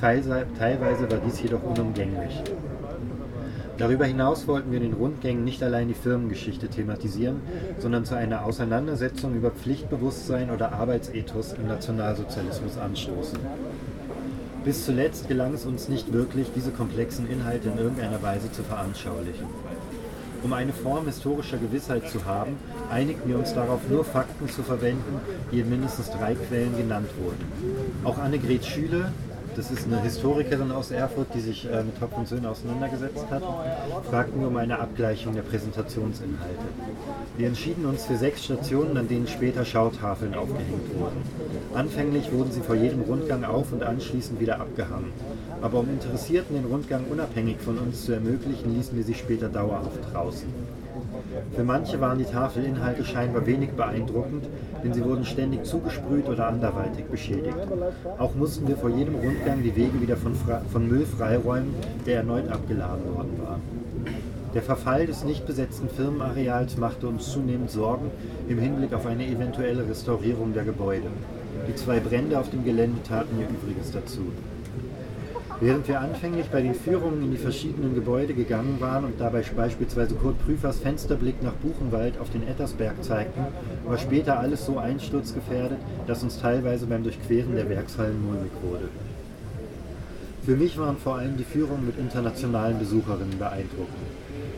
[0.00, 2.42] Teilweise war dies jedoch unumgänglich.
[3.78, 7.42] Darüber hinaus wollten wir in den Rundgängen nicht allein die Firmengeschichte thematisieren,
[7.78, 13.38] sondern zu einer Auseinandersetzung über Pflichtbewusstsein oder Arbeitsethos im Nationalsozialismus anstoßen.
[14.64, 19.46] Bis zuletzt gelang es uns nicht wirklich, diese komplexen Inhalte in irgendeiner Weise zu veranschaulichen.
[20.42, 22.56] Um eine Form historischer Gewissheit zu haben,
[22.90, 25.20] einigten wir uns darauf, nur Fakten zu verwenden,
[25.52, 27.44] die in mindestens drei Quellen genannt wurden.
[28.04, 29.12] Auch Annegret Schüle,
[29.56, 33.42] das ist eine Historikerin aus Erfurt, die sich äh, mit Topf und Söhne auseinandergesetzt hat,
[34.10, 36.66] fragten wir um eine Abgleichung der Präsentationsinhalte.
[37.38, 41.22] Wir entschieden uns für sechs Stationen, an denen später Schautafeln aufgehängt wurden.
[41.74, 45.12] Anfänglich wurden sie vor jedem Rundgang auf und anschließend wieder abgehangen.
[45.62, 50.12] Aber um Interessierten den Rundgang unabhängig von uns zu ermöglichen, ließen wir sie später dauerhaft
[50.12, 50.48] draußen.
[51.54, 54.44] Für manche waren die Tafelinhalte scheinbar wenig beeindruckend,
[54.82, 57.56] denn sie wurden ständig zugesprüht oder anderweitig beschädigt.
[58.18, 61.74] Auch mussten wir vor jedem Rundgang die Wege wieder von, von Müll freiräumen,
[62.06, 63.58] der erneut abgeladen worden war.
[64.54, 68.10] Der Verfall des nicht besetzten Firmenareals machte uns zunehmend Sorgen
[68.48, 71.08] im Hinblick auf eine eventuelle Restaurierung der Gebäude.
[71.68, 74.22] Die zwei Brände auf dem Gelände taten ihr Übriges dazu.
[75.58, 80.14] Während wir anfänglich bei den Führungen in die verschiedenen Gebäude gegangen waren und dabei beispielsweise
[80.14, 83.46] Kurt Prüfers Fensterblick nach Buchenwald auf den Ettersberg zeigten,
[83.86, 88.88] war später alles so einsturzgefährdet, dass uns teilweise beim Durchqueren der Werkshallen mulmig wurde.
[90.44, 93.96] Für mich waren vor allem die Führungen mit internationalen Besucherinnen beeindruckend.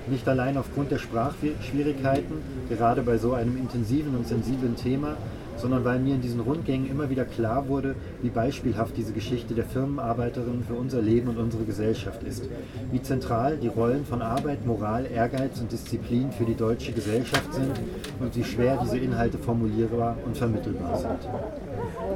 [0.09, 5.17] Nicht allein aufgrund der Sprachschwierigkeiten, gerade bei so einem intensiven und sensiblen Thema,
[5.59, 9.65] sondern weil mir in diesen Rundgängen immer wieder klar wurde, wie beispielhaft diese Geschichte der
[9.65, 12.49] Firmenarbeiterin für unser Leben und unsere Gesellschaft ist,
[12.91, 17.73] wie zentral die Rollen von Arbeit, Moral, Ehrgeiz und Disziplin für die deutsche Gesellschaft sind
[18.21, 21.29] und wie schwer diese Inhalte formulierbar und vermittelbar sind.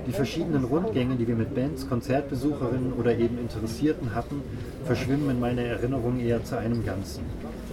[0.07, 4.43] Die verschiedenen Rundgänge, die wir mit Bands, Konzertbesucherinnen oder eben Interessierten hatten,
[4.85, 7.23] verschwimmen in meiner Erinnerung eher zu einem Ganzen.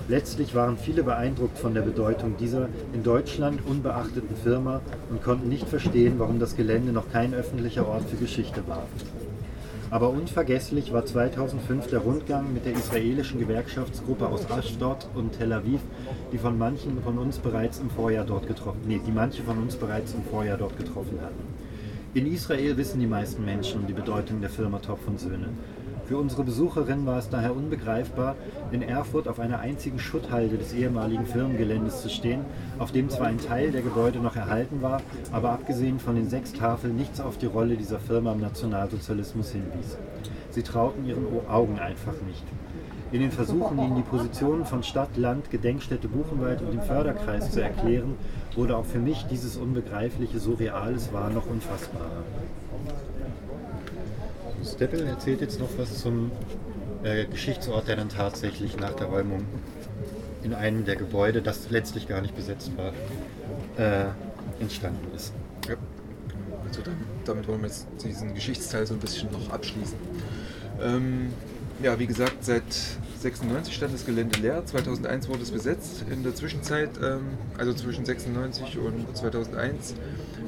[0.10, 5.69] Letztlich waren viele beeindruckt von der Bedeutung dieser in Deutschland unbeachteten Firma und konnten nicht
[5.69, 8.88] verstehen, warum das Gelände noch kein öffentlicher Ort für Geschichte war.
[9.91, 15.82] Aber unvergesslich war 2005 der Rundgang mit der israelischen Gewerkschaftsgruppe aus Ashdod und Tel Aviv,
[16.32, 19.76] die von manchen von uns bereits im Vorjahr dort getroffen, nee, die manche von uns
[19.76, 21.43] bereits im Vorjahr dort getroffen hatten.
[22.15, 25.50] In Israel wissen die meisten Menschen um die Bedeutung der Firma Topf und Söhne.
[26.10, 28.36] Für unsere Besucherin war es daher unbegreifbar,
[28.72, 32.45] in Erfurt auf einer einzigen Schutthalde des ehemaligen Firmengeländes zu stehen,
[32.80, 36.52] auf dem zwar ein Teil der Gebäude noch erhalten war, aber abgesehen von den sechs
[36.52, 39.98] Tafeln nichts auf die Rolle dieser Firma im Nationalsozialismus hinwies.
[40.50, 42.43] Sie trauten ihren Augen einfach nicht.
[43.12, 47.62] In den Versuchen, ihnen die Positionen von Stadt, Land, Gedenkstätte Buchenwald und dem Förderkreis zu
[47.62, 48.15] erklären,
[48.56, 52.24] wurde auch für mich dieses Unbegreifliche, so real es war, noch unfassbarer.
[54.65, 56.32] Steppel erzählt jetzt noch was zum
[57.04, 59.45] äh, Geschichtsort, der dann tatsächlich nach der Räumung
[60.43, 62.93] in einem der Gebäude, das letztlich gar nicht besetzt war,
[63.78, 64.10] äh,
[64.60, 65.34] entstanden ist.
[65.67, 65.76] Ja.
[66.67, 69.98] Also dann, damit wollen wir jetzt diesen Geschichtsteil so ein bisschen noch abschließen.
[70.82, 71.34] Ähm,
[71.82, 72.63] ja, wie gesagt, seit
[73.20, 76.04] 96 stand das Gelände leer, 2001 wurde es besetzt.
[76.12, 77.22] In der Zwischenzeit, ähm,
[77.58, 79.96] also zwischen 96 und 2001,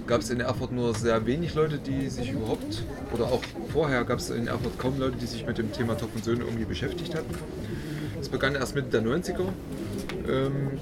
[0.08, 3.42] gab es in Erfurt nur sehr wenig Leute, die sich überhaupt, oder auch
[3.72, 6.44] vorher gab es in Erfurt kaum Leute, die sich mit dem Thema Topf und Söhne
[6.44, 7.34] irgendwie beschäftigt hatten.
[8.20, 9.48] Es begann erst Mitte der 90er,
[10.28, 10.80] ähm,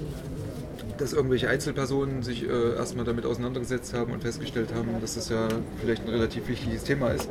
[1.00, 5.48] dass irgendwelche Einzelpersonen sich äh, erstmal damit auseinandergesetzt haben und festgestellt haben, dass das ja
[5.80, 7.28] vielleicht ein relativ wichtiges Thema ist.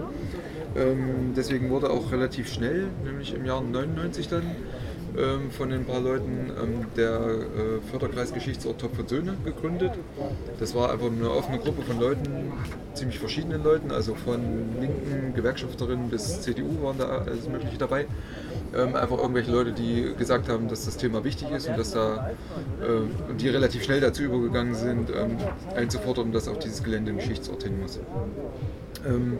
[0.75, 4.43] Ähm, deswegen wurde auch relativ schnell, nämlich im Jahr 99 dann,
[5.17, 9.91] ähm, von ein paar Leuten ähm, der äh, Förderkreis Geschichtsort Topf und Söhne gegründet.
[10.60, 12.51] Das war einfach eine offene Gruppe von Leuten,
[12.93, 14.39] ziemlich verschiedenen Leuten, also von
[14.79, 18.05] linken Gewerkschafterinnen bis CDU waren da alles Mögliche dabei.
[18.75, 22.29] Ähm, einfach irgendwelche Leute, die gesagt haben, dass das Thema wichtig ist und dass da
[22.82, 25.38] äh, die relativ schnell dazu übergegangen sind, ähm,
[25.75, 27.99] einzufordern, dass auf dieses Gelände ein Geschichtsort hin muss.
[29.08, 29.39] Ähm,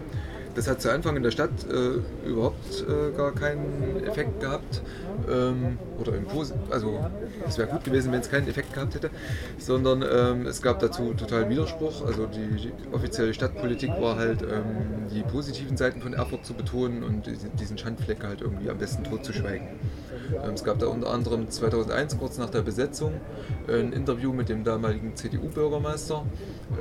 [0.56, 4.82] das hat zu Anfang in der Stadt äh, überhaupt äh, gar keinen Effekt gehabt.
[5.30, 7.00] Ähm, oder im Posi also
[7.48, 9.10] es wäre gut gewesen, wenn es keinen Effekt gehabt hätte,
[9.58, 12.06] sondern ähm, es gab dazu totalen Widerspruch.
[12.06, 17.04] Also die, die offizielle Stadtpolitik war halt ähm, die positiven Seiten von Erfurt zu betonen
[17.04, 19.68] und diesen Schandfleck halt irgendwie am besten totzuschweigen.
[20.44, 23.14] Ähm, es gab da unter anderem 2001, kurz nach der Besetzung,
[23.68, 26.26] ein Interview mit dem damaligen CDU-Bürgermeister,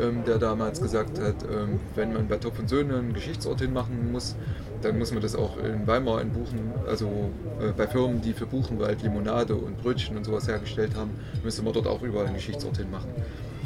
[0.00, 4.12] ähm, der damals gesagt hat, ähm, wenn man bei Topf und Söhne einen Geschichtsort hinmachen
[4.12, 4.36] muss,
[4.82, 8.46] dann muss man das auch in Weimar in Buchen, also äh, bei Firmen, die für
[8.46, 11.10] Buchenwald Limonade und Brötchen und sowas hergestellt haben,
[11.42, 13.10] müsste man dort auch überall einen Geschichtsort hinmachen.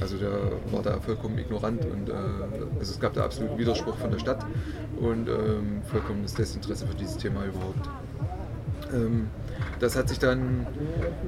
[0.01, 0.31] Also der
[0.73, 4.45] war da vollkommen ignorant und äh, also es gab da absoluten Widerspruch von der Stadt
[5.01, 7.89] und ähm, vollkommenes Desinteresse für dieses Thema überhaupt.
[8.93, 9.29] Ähm,
[9.81, 10.67] das hat sich dann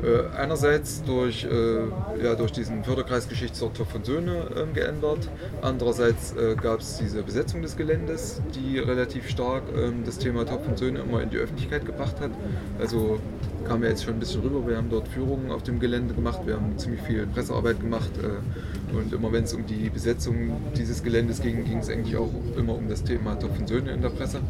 [0.02, 5.28] äh, einerseits durch, äh, ja, durch diesen Förderkreis Geschichtsort Topf und Söhne äh, geändert.
[5.62, 10.66] Andererseits äh, gab es diese Besetzung des Geländes, die relativ stark ähm, das Thema Topf
[10.68, 12.30] und Söhne immer in die Öffentlichkeit gebracht hat.
[12.78, 13.18] Also
[13.66, 14.66] kam ja jetzt schon ein bisschen rüber.
[14.66, 18.10] Wir haben dort Führungen auf dem Gelände gemacht, wir haben ziemlich viel Pressearbeit gemacht.
[18.22, 22.30] Äh, und immer wenn es um die Besetzung dieses Geländes ging, ging es eigentlich auch
[22.56, 24.40] immer um das Thema Topf und Söhne in der Presse.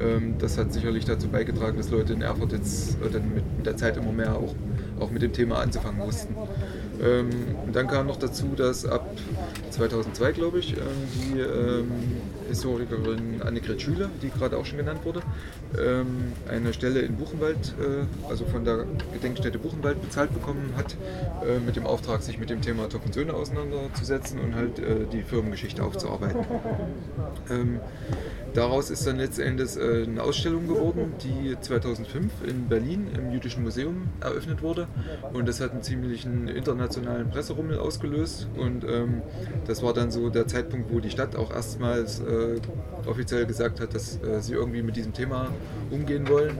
[0.00, 3.76] Ähm, das hat sicherlich dazu beigetragen, dass Leute in Erfurt jetzt äh, dann mit der
[3.76, 4.54] Zeit immer mehr auch,
[5.00, 6.34] auch mit dem Thema anzufangen wussten.
[7.02, 7.30] Ähm,
[7.72, 9.08] dann kam noch dazu, dass ab
[9.70, 11.40] 2002, glaube ich, die
[12.48, 15.20] Historikerin Annegret Schüler, die gerade auch schon genannt wurde,
[15.78, 20.96] ähm, eine Stelle in Buchenwald, äh, also von der Gedenkstätte Buchenwald bezahlt bekommen hat,
[21.46, 25.06] äh, mit dem Auftrag, sich mit dem Thema Topf und Söhne auseinanderzusetzen und halt äh,
[25.12, 26.44] die Firmengeschichte aufzuarbeiten.
[27.50, 27.80] Ähm,
[28.54, 34.62] daraus ist dann letztendlich eine Ausstellung geworden, die 2005 in Berlin im Jüdischen Museum eröffnet
[34.62, 34.88] wurde
[35.32, 39.22] und das hat einen ziemlichen internationalen Presserummel ausgelöst und ähm,
[39.66, 42.20] das war dann so der Zeitpunkt, wo die Stadt auch erstmals
[42.56, 45.48] äh, offiziell gesagt hat, dass äh, sie irgendwie mit diesem Thema
[45.90, 46.58] umgehen wollen.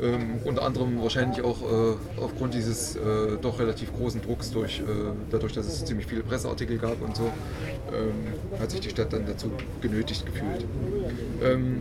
[0.00, 4.82] Ähm, unter anderem wahrscheinlich auch äh, aufgrund dieses äh, doch relativ großen Drucks durch, äh,
[5.30, 7.24] dadurch, dass es ziemlich viele Presseartikel gab und so,
[7.92, 10.64] ähm, hat sich die Stadt dann dazu genötigt gefühlt.
[11.42, 11.80] Ähm,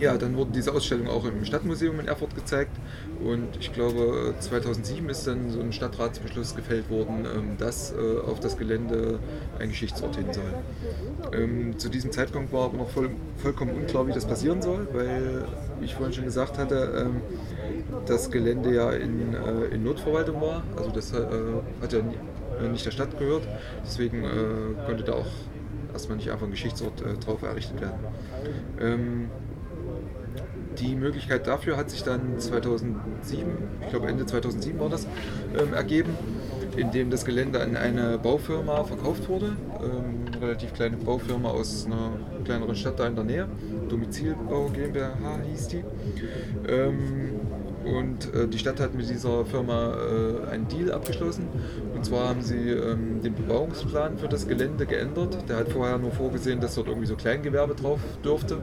[0.00, 2.76] ja, dann wurde diese Ausstellung auch im Stadtmuseum in Erfurt gezeigt
[3.22, 8.40] und ich glaube 2007 ist dann so ein Stadtratsbeschluss gefällt worden, ähm, dass äh, auf
[8.40, 9.18] das Gelände
[9.58, 11.34] ein Geschichtsort hin soll.
[11.38, 15.44] Ähm, zu diesem Zeitpunkt war aber noch voll, vollkommen unklar, wie das passieren soll, weil
[15.82, 17.20] ich vorhin schon gesagt hatte, ähm,
[18.06, 21.18] das Gelände ja in, äh, in Notverwaltung war, also das äh,
[21.82, 22.00] hat ja
[22.70, 23.42] nicht der Stadt gehört,
[23.84, 24.22] deswegen
[24.84, 25.26] konnte da auch
[25.94, 29.30] erstmal nicht einfach ein Geschichtsort drauf errichtet werden.
[30.78, 33.46] Die Möglichkeit dafür hat sich dann 2007,
[33.82, 35.06] ich glaube Ende 2007 war das,
[35.58, 36.14] ähm, ergeben,
[36.76, 39.56] indem das Gelände an eine Baufirma verkauft wurde.
[39.80, 42.12] Ähm, eine relativ kleine Baufirma aus einer
[42.44, 43.48] kleineren Stadt da in der Nähe.
[43.88, 45.84] Domizilbau GmbH hieß die.
[46.68, 47.40] Ähm,
[47.84, 51.48] und äh, die Stadt hat mit dieser Firma äh, einen Deal abgeschlossen.
[51.94, 55.48] Und zwar haben sie ähm, den Bebauungsplan für das Gelände geändert.
[55.48, 58.58] Der hat vorher nur vorgesehen, dass dort irgendwie so Kleingewerbe drauf dürfte.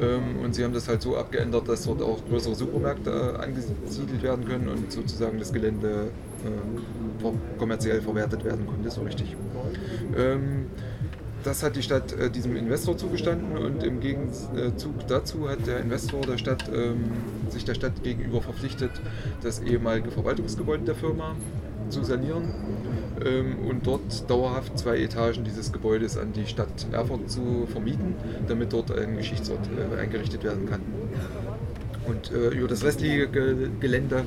[0.00, 4.22] Ähm, und sie haben das halt so abgeändert, dass dort auch größere Supermärkte äh, angesiedelt
[4.22, 6.10] werden können und sozusagen das Gelände
[6.44, 9.36] äh, ver- kommerziell verwertet werden konnte, so richtig.
[10.16, 10.66] Ähm,
[11.44, 16.20] das hat die Stadt äh, diesem Investor zugestanden und im Gegenzug dazu hat der Investor
[16.22, 17.10] der Stadt, ähm,
[17.48, 18.90] sich der Stadt gegenüber verpflichtet,
[19.42, 21.36] das ehemalige Verwaltungsgebäude der Firma
[21.90, 22.52] zu sanieren
[23.24, 28.14] ähm, und dort dauerhaft zwei Etagen dieses Gebäudes an die Stadt Erfurt zu vermieten,
[28.46, 30.80] damit dort ein Geschichtsort äh, eingerichtet werden kann.
[32.06, 34.24] Und äh, über das restliche Ge Gelände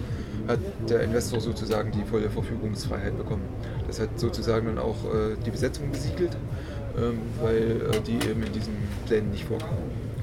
[0.48, 3.44] hat der Investor sozusagen die volle Verfügungsfreiheit bekommen.
[3.88, 6.36] Das hat sozusagen dann auch äh, die Besetzung besiegelt,
[6.98, 8.74] ähm, weil die eben in diesen
[9.06, 9.70] Plänen nicht vorkam.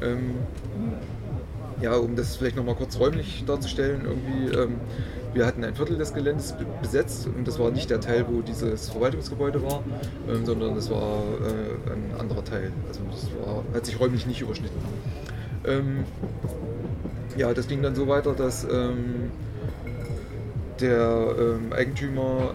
[0.03, 0.35] Ähm,
[1.81, 4.77] ja, um das vielleicht nochmal kurz räumlich darzustellen, irgendwie,
[5.35, 8.41] wir hatten ein Viertel des Geländes be- besetzt und das war nicht der Teil, wo
[8.43, 9.83] dieses Verwaltungsgebäude war,
[10.29, 12.73] ähm, sondern das war äh, ein anderer Teil.
[12.89, 14.79] Also das war, hat sich räumlich nicht überschnitten.
[15.67, 16.05] Ähm,
[17.37, 19.31] ja, das ging dann so weiter, dass ähm,
[20.81, 22.55] der ähm, Eigentümer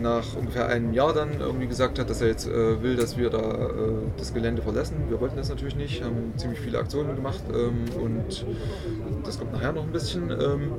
[0.00, 3.30] nach ungefähr einem Jahr dann irgendwie gesagt hat, dass er jetzt äh, will, dass wir
[3.30, 3.70] da äh,
[4.16, 4.96] das Gelände verlassen.
[5.08, 8.46] Wir wollten das natürlich nicht, haben ziemlich viele Aktionen gemacht ähm, und
[9.24, 10.30] das kommt nachher noch ein bisschen.
[10.30, 10.72] Ähm,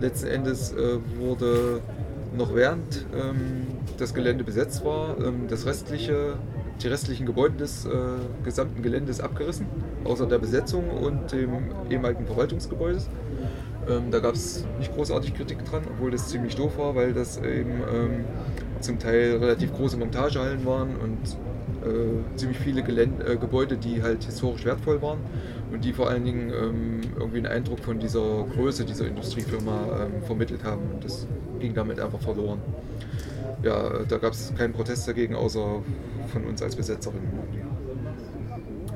[0.00, 1.80] letzten Endes äh, wurde
[2.36, 3.66] noch während ähm,
[3.98, 6.34] das Gelände besetzt war, ähm, das restliche,
[6.82, 7.90] die restlichen Gebäude des äh,
[8.44, 9.66] gesamten Geländes abgerissen,
[10.04, 11.50] außer der Besetzung und dem
[11.90, 13.08] ehemaligen Verwaltungsgebäudes.
[13.88, 17.38] Ähm, da gab es nicht großartig Kritik dran, obwohl das ziemlich doof war, weil das
[17.38, 18.24] eben ähm,
[18.80, 21.18] zum Teil relativ große Montagehallen waren und
[21.84, 25.18] äh, ziemlich viele Gelände, äh, Gebäude, die halt historisch wertvoll waren
[25.72, 30.22] und die vor allen Dingen ähm, irgendwie einen Eindruck von dieser Größe dieser Industriefirma ähm,
[30.22, 30.82] vermittelt haben.
[30.94, 31.26] Und das
[31.58, 32.60] ging damit einfach verloren.
[33.62, 35.82] Ja, äh, da gab es keinen Protest dagegen, außer
[36.32, 37.20] von uns als Besetzerin.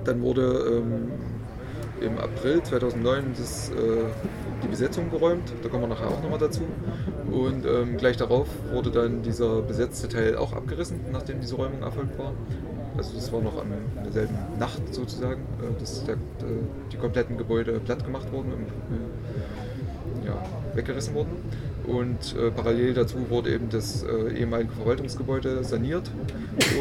[0.04, 1.08] Dann wurde ähm,
[2.00, 3.74] im April 2009 das, äh,
[4.62, 5.52] die Besetzung geräumt.
[5.62, 6.62] Da kommen wir nachher auch nochmal dazu.
[7.30, 12.18] Und ähm, gleich darauf wurde dann dieser besetzte Teil auch abgerissen, nachdem diese Räumung erfolgt
[12.18, 12.32] war.
[12.96, 13.68] Also das war noch an
[14.04, 16.48] derselben Nacht sozusagen, äh, dass der, der,
[16.92, 20.34] die kompletten Gebäude platt gemacht wurden und äh, ja,
[20.74, 21.30] weggerissen wurden.
[21.86, 26.10] Und äh, parallel dazu wurde eben das äh, ehemalige Verwaltungsgebäude saniert.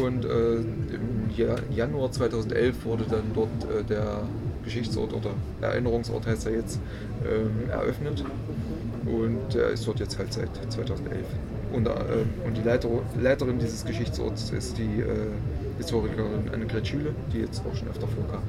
[0.04, 4.22] Und äh, im Ja- Januar 2011 wurde dann dort äh, der
[4.64, 6.78] Geschichtsort oder Erinnerungsort heißt er jetzt
[7.24, 8.24] ähm, eröffnet.
[9.04, 11.24] Und der ist dort jetzt halt seit 2011.
[11.72, 11.90] Und, äh,
[12.46, 12.88] und die Leiter,
[13.20, 15.30] Leiterin dieses Geschichtsorts ist die äh,
[15.78, 18.42] Historikerin Annegret Schüle, die jetzt auch schon öfter vorkam.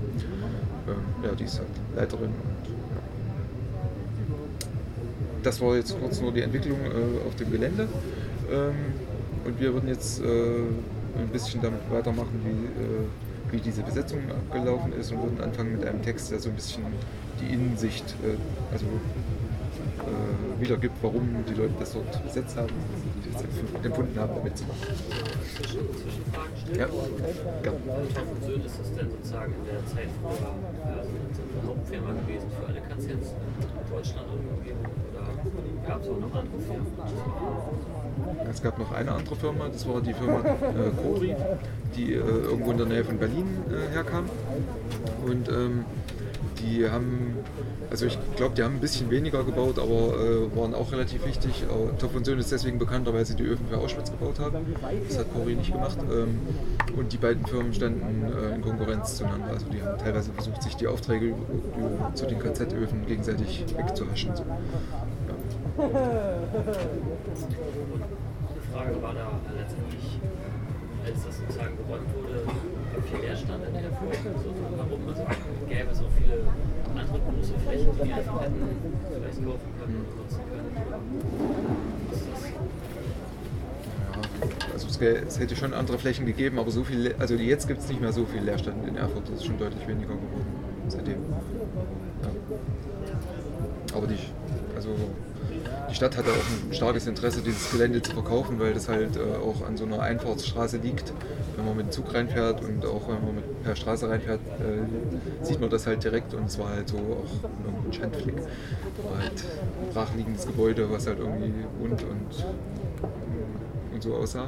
[0.88, 3.02] Ähm, ja, die ist halt Leiterin und ja.
[5.42, 7.88] Das war jetzt kurz nur die Entwicklung äh, auf dem Gelände.
[8.52, 8.74] Ähm,
[9.46, 13.08] und wir würden jetzt äh, ein bisschen damit weitermachen, wie, äh,
[13.54, 16.84] wie diese Besetzung abgelaufen ist und würden anfangen mit einem Text, der so ein bisschen
[17.40, 18.36] die Innensicht, äh,
[18.74, 22.74] also äh, wiedergibt, warum die Leute das dort besetzt haben,
[23.24, 24.88] die das empf- empfunden haben, damit zu machen.
[26.76, 26.88] Ja,
[27.62, 27.78] gerne.
[28.44, 33.08] Söhn ist das denn sozusagen in der Zeit äh, eine Hauptfirma gewesen für alle KZs
[33.08, 34.88] in Deutschland Umgebung?
[35.14, 36.88] Oder gab es auch noch andere Firmen?
[38.50, 41.36] Es gab noch eine andere Firma, das war die Firma äh, Cori,
[41.96, 44.26] die äh, irgendwo in der Nähe von Berlin äh, herkam.
[45.26, 45.86] Und ähm,
[46.60, 47.36] die haben,
[47.90, 51.66] also ich glaube, die haben ein bisschen weniger gebaut, aber äh, waren auch relativ wichtig.
[51.70, 54.66] Aber Topf und Söhne ist deswegen bekannt, weil sie die Öfen für Auschwitz gebaut haben.
[55.08, 55.98] Das hat Cori nicht gemacht.
[56.12, 56.40] Ähm,
[56.96, 59.52] und die beiden Firmen standen äh, in Konkurrenz zueinander.
[59.52, 61.34] Also die haben teilweise versucht, sich die Aufträge
[62.14, 64.36] zu den KZ-Öfen gegenseitig wegzuhaschen.
[64.36, 64.44] So.
[64.44, 65.84] Ja.
[68.74, 70.20] Frage war da letztendlich,
[71.06, 72.44] als das sozusagen geräumt wurde,
[73.10, 74.16] viel Leerstand in der Erfurt.
[74.44, 75.08] So, warum?
[75.08, 75.24] Also
[75.68, 76.38] gäbe es auch viele
[76.96, 78.62] andere große Flächen, die die einfach hätten
[79.10, 80.70] vielleicht kaufen können und nutzen können.
[84.74, 87.82] Was also es, es hätte schon andere Flächen gegeben, aber so viel, also jetzt gibt
[87.82, 90.46] es nicht mehr so viel Leerstand in Erfurt, das ist schon deutlich weniger geworden
[90.88, 91.18] seitdem.
[92.22, 92.30] Ja.
[93.96, 94.18] Aber die,
[94.76, 94.90] also
[95.94, 99.20] die Stadt hatte auch ein starkes Interesse, dieses Gelände zu verkaufen, weil das halt äh,
[99.20, 101.14] auch an so einer Einfahrtsstraße liegt.
[101.56, 105.46] Wenn man mit dem Zug reinfährt und auch wenn man mit per Straße reinfährt, äh,
[105.46, 108.38] sieht man das halt direkt und es war halt so auch ein Schandfleck.
[108.38, 112.44] War halt ein brachliegendes Gebäude, was halt irgendwie bunt und,
[113.94, 114.48] und so aussah.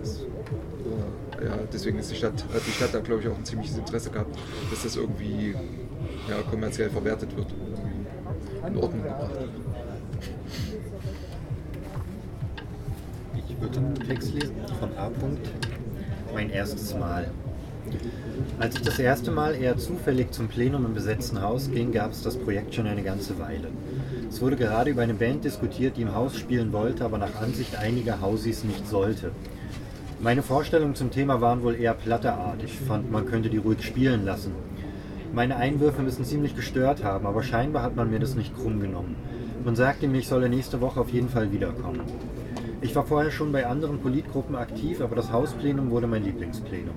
[0.00, 3.44] Das, äh, ja, deswegen ist die Stadt, hat die Stadt da glaube ich auch ein
[3.44, 4.34] ziemliches Interesse gehabt,
[4.70, 5.54] dass das irgendwie
[6.30, 9.69] ja, kommerziell verwertet wird und in Ordnung gebracht wird.
[13.60, 15.10] Würde lesen von A.
[16.32, 17.30] Mein erstes Mal.
[18.58, 22.22] Als ich das erste Mal eher zufällig zum Plenum im besetzten Haus ging, gab es
[22.22, 23.68] das Projekt schon eine ganze Weile.
[24.28, 27.76] Es wurde gerade über eine Band diskutiert, die im Haus spielen wollte, aber nach Ansicht
[27.76, 29.32] einiger Hausis nicht sollte.
[30.20, 32.62] Meine Vorstellungen zum Thema waren wohl eher platterart.
[32.62, 34.52] Ich fand, man könnte die ruhig spielen lassen.
[35.32, 39.16] Meine Einwürfe müssen ziemlich gestört haben, aber scheinbar hat man mir das nicht krumm genommen.
[39.64, 42.00] Man sagte mir, ich solle nächste Woche auf jeden Fall wiederkommen.
[42.82, 46.94] Ich war vorher schon bei anderen Politgruppen aktiv, aber das Hausplenum wurde mein Lieblingsplenum.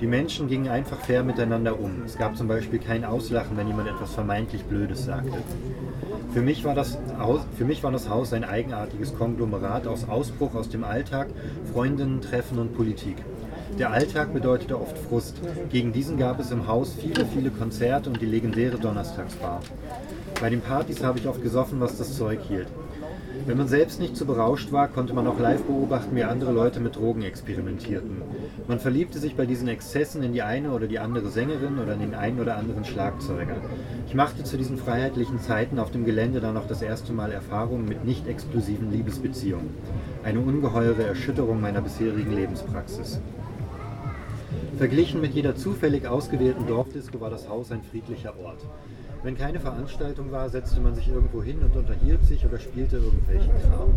[0.00, 2.02] Die Menschen gingen einfach fair miteinander um.
[2.06, 5.36] Es gab zum Beispiel kein Auslachen, wenn jemand etwas vermeintlich Blödes sagte.
[6.32, 10.54] Für mich, war das Haus, für mich war das Haus ein eigenartiges Konglomerat aus Ausbruch
[10.54, 11.28] aus dem Alltag,
[11.70, 13.16] Freundinnen, Treffen und Politik.
[13.78, 15.36] Der Alltag bedeutete oft Frust.
[15.70, 19.60] Gegen diesen gab es im Haus viele, viele Konzerte und die legendäre Donnerstagsbar.
[20.40, 22.68] Bei den Partys habe ich oft gesoffen, was das Zeug hielt.
[23.46, 26.78] Wenn man selbst nicht zu berauscht war, konnte man auch live beobachten, wie andere Leute
[26.80, 28.22] mit Drogen experimentierten.
[28.68, 32.00] Man verliebte sich bei diesen Exzessen in die eine oder die andere Sängerin oder in
[32.00, 33.56] den einen oder anderen Schlagzeuger.
[34.06, 37.86] Ich machte zu diesen freiheitlichen Zeiten auf dem Gelände dann noch das erste Mal Erfahrungen
[37.86, 39.70] mit nicht exklusiven Liebesbeziehungen.
[40.22, 43.20] Eine ungeheure Erschütterung meiner bisherigen Lebenspraxis.
[44.76, 48.60] Verglichen mit jeder zufällig ausgewählten Dorfdisco war das Haus ein friedlicher Ort.
[49.22, 53.52] Wenn keine Veranstaltung war, setzte man sich irgendwo hin und unterhielt sich oder spielte irgendwelchen
[53.62, 53.90] Kram.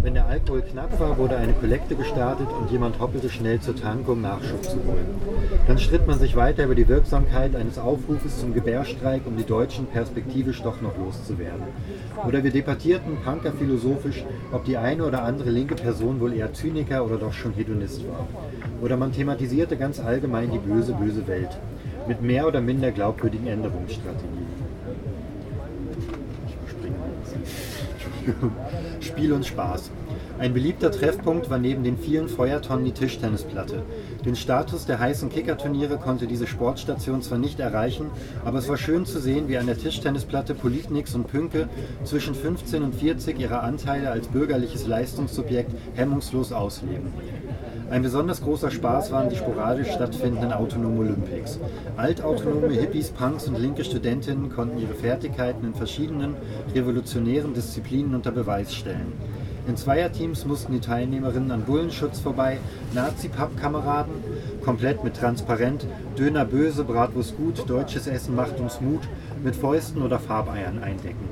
[0.00, 4.12] Wenn der Alkohol knapp war, wurde eine Kollekte gestartet und jemand hoppelte schnell zur Tanke,
[4.12, 5.20] um Nachschub zu holen.
[5.66, 9.86] Dann stritt man sich weiter über die Wirksamkeit eines Aufrufes zum Gebärstreik, um die Deutschen
[9.86, 11.64] perspektivisch doch noch loszuwerden.
[12.26, 17.04] Oder wir debattierten Punker philosophisch, ob die eine oder andere linke Person wohl eher Zyniker
[17.04, 18.26] oder doch schon Hedonist war.
[18.80, 21.58] Oder man thematisierte ganz allgemein die böse, böse Welt
[22.08, 24.48] mit mehr oder minder glaubwürdigen Änderungsstrategien.
[29.00, 29.90] Spiel und Spaß.
[30.38, 33.82] Ein beliebter Treffpunkt war neben den vielen Feuertonnen die Tischtennisplatte.
[34.24, 38.06] Den Status der heißen Kickerturniere konnte diese Sportstation zwar nicht erreichen,
[38.44, 41.68] aber es war schön zu sehen, wie an der Tischtennisplatte Politnix und Pünke
[42.04, 47.12] zwischen 15 und 40 ihre Anteile als bürgerliches Leistungssubjekt hemmungslos ausleben.
[47.90, 51.58] Ein besonders großer Spaß waren die sporadisch stattfindenden Autonomen Olympics.
[51.96, 56.36] Altautonome Hippies, Punks und linke Studentinnen konnten ihre Fertigkeiten in verschiedenen
[56.74, 59.14] revolutionären Disziplinen unter Beweis stellen.
[59.68, 62.56] In Zweierteams mussten die Teilnehmerinnen an Bullenschutz vorbei,
[62.94, 64.14] Nazi-Pappkameraden,
[64.64, 65.86] komplett mit Transparent,
[66.18, 69.02] Döner böse, Bratwurst gut, deutsches Essen macht uns Mut,
[69.44, 71.28] mit Fäusten oder Farbeiern eindecken.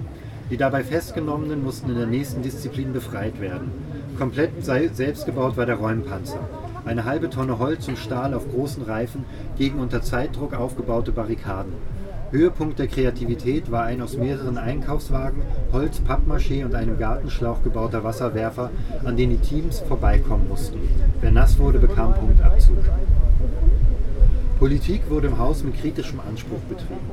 [0.51, 3.71] Die dabei Festgenommenen mussten in der nächsten Disziplin befreit werden.
[4.19, 6.41] Komplett selbst gebaut war der Räumpanzer.
[6.85, 9.25] Eine halbe Tonne Holz und Stahl auf großen Reifen
[9.57, 11.73] gegen unter Zeitdruck aufgebaute Barrikaden.
[12.33, 18.71] Höhepunkt der Kreativität war ein aus mehreren Einkaufswagen, Holz, Pappmaché und einem Gartenschlauch gebauter Wasserwerfer,
[19.05, 20.81] an den die Teams vorbeikommen mussten.
[21.21, 22.79] Wer nass wurde, bekam Punktabzug.
[24.59, 27.11] Politik wurde im Haus mit kritischem Anspruch betrieben.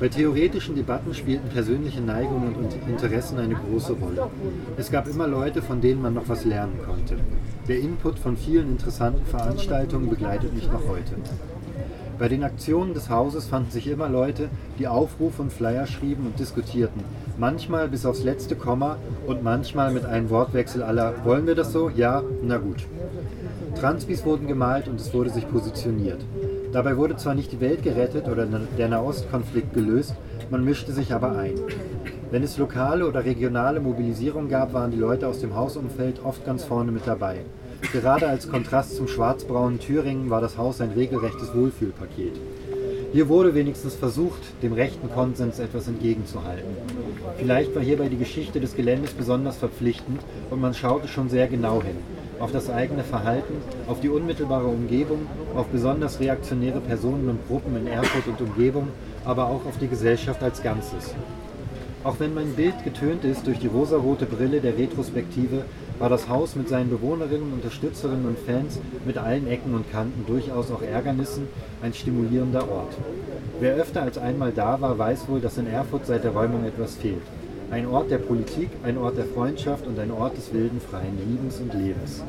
[0.00, 4.28] Bei theoretischen Debatten spielten persönliche Neigungen und Interessen eine große Rolle.
[4.76, 7.16] Es gab immer Leute, von denen man noch was lernen konnte.
[7.68, 11.14] Der Input von vielen interessanten Veranstaltungen begleitet mich noch heute.
[12.18, 14.48] Bei den Aktionen des Hauses fanden sich immer Leute,
[14.78, 17.02] die Aufrufe und Flyer schrieben und diskutierten,
[17.38, 21.90] manchmal bis aufs letzte Komma und manchmal mit einem Wortwechsel aller Wollen wir das so?
[21.90, 22.86] Ja, na gut.
[23.80, 26.24] Transbis wurden gemalt und es wurde sich positioniert.
[26.72, 30.14] Dabei wurde zwar nicht die Welt gerettet oder der Nahostkonflikt gelöst,
[30.50, 31.54] man mischte sich aber ein.
[32.30, 36.62] Wenn es lokale oder regionale Mobilisierung gab, waren die Leute aus dem Hausumfeld oft ganz
[36.62, 37.40] vorne mit dabei.
[37.92, 42.34] Gerade als Kontrast zum schwarzbraunen Thüringen war das Haus ein regelrechtes Wohlfühlpaket.
[43.12, 46.76] Hier wurde wenigstens versucht, dem rechten Konsens etwas entgegenzuhalten.
[47.38, 50.20] Vielleicht war hierbei die Geschichte des Geländes besonders verpflichtend
[50.50, 51.96] und man schaute schon sehr genau hin
[52.40, 53.54] auf das eigene Verhalten,
[53.86, 58.88] auf die unmittelbare Umgebung, auf besonders reaktionäre Personen und Gruppen in Erfurt und Umgebung,
[59.24, 61.14] aber auch auf die Gesellschaft als Ganzes.
[62.02, 65.64] Auch wenn mein Bild getönt ist durch die rosarote Brille der Retrospektive,
[65.98, 70.70] war das Haus mit seinen Bewohnerinnen, Unterstützerinnen und Fans mit allen Ecken und Kanten durchaus
[70.70, 71.48] auch Ärgernissen
[71.82, 72.94] ein stimulierender Ort.
[73.60, 76.96] Wer öfter als einmal da war, weiß wohl, dass in Erfurt seit der Räumung etwas
[76.96, 77.22] fehlt.
[77.70, 81.58] Ein Ort der Politik, ein Ort der Freundschaft und ein Ort des wilden, freien Liebens
[81.58, 82.22] und Lebens.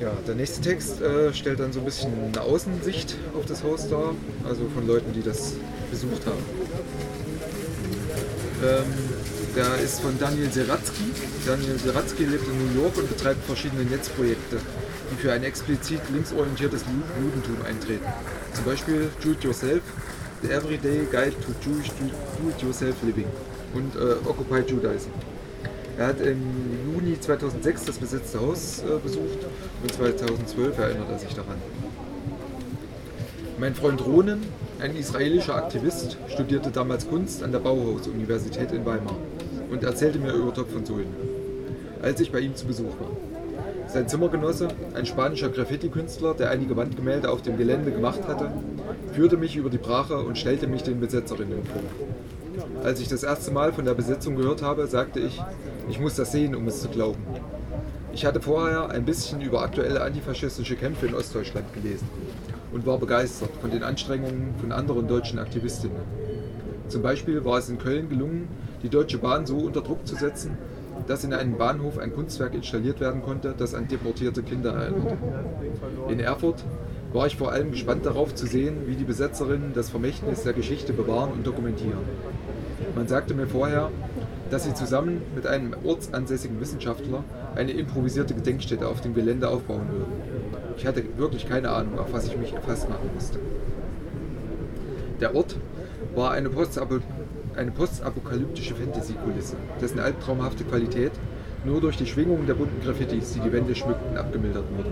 [0.00, 3.86] Ja, der nächste Text äh, stellt dann so ein bisschen eine Außensicht auf das Haus
[3.88, 4.14] dar,
[4.48, 5.54] also von Leuten, die das
[5.90, 6.42] besucht haben.
[8.62, 9.09] Ähm,
[9.56, 11.10] der ist von Daniel Seratsky.
[11.46, 14.58] Daniel Seratsky lebt in New York und betreibt verschiedene Netzprojekte,
[15.10, 16.84] die für ein explizit linksorientiertes
[17.20, 18.06] Judentum eintreten.
[18.54, 19.82] Zum Beispiel Do It Yourself,
[20.42, 23.26] The Everyday Guide to Jewish Do-It-Yourself Living
[23.74, 25.10] und äh, Occupy Judaism.
[25.98, 26.40] Er hat im
[26.92, 29.38] Juni 2006 das besetzte Haus äh, besucht
[29.82, 31.56] und 2012 erinnert er sich daran.
[33.58, 34.42] Mein Freund Ronen,
[34.80, 39.16] ein israelischer Aktivist, studierte damals Kunst an der Bauhaus-Universität in Weimar
[39.70, 41.06] und erzählte mir über Topf und Sohlen,
[42.02, 43.10] als ich bei ihm zu Besuch war.
[43.88, 48.52] Sein Zimmergenosse, ein spanischer Graffiti-Künstler, der einige Wandgemälde auf dem Gelände gemacht hatte,
[49.12, 51.82] führte mich über die Brache und stellte mich den Besetzerinnen vor.
[52.84, 55.40] Als ich das erste Mal von der Besetzung gehört habe, sagte ich,
[55.88, 57.24] ich muss das sehen, um es zu glauben.
[58.12, 62.08] Ich hatte vorher ein bisschen über aktuelle antifaschistische Kämpfe in Ostdeutschland gelesen
[62.72, 65.96] und war begeistert von den Anstrengungen von anderen deutschen Aktivistinnen.
[66.90, 68.48] Zum Beispiel war es in Köln gelungen,
[68.82, 70.58] die Deutsche Bahn so unter Druck zu setzen,
[71.06, 75.16] dass in einem Bahnhof ein Kunstwerk installiert werden konnte, das an deportierte Kinder erinnerte.
[76.08, 76.64] In Erfurt
[77.12, 80.92] war ich vor allem gespannt darauf zu sehen, wie die Besetzerinnen das Vermächtnis der Geschichte
[80.92, 82.00] bewahren und dokumentieren.
[82.96, 83.92] Man sagte mir vorher,
[84.50, 87.22] dass sie zusammen mit einem ortsansässigen Wissenschaftler
[87.54, 90.12] eine improvisierte Gedenkstätte auf dem Gelände aufbauen würden.
[90.76, 93.38] Ich hatte wirklich keine Ahnung, auf was ich mich gefasst machen musste.
[95.20, 95.56] Der Ort
[96.14, 96.98] war eine, Postapo
[97.56, 101.12] eine postapokalyptische Fantasy-Kulisse, dessen albtraumhafte Qualität
[101.64, 104.90] nur durch die Schwingungen der bunten Graffitis, die die Wände schmückten, abgemildert wurde.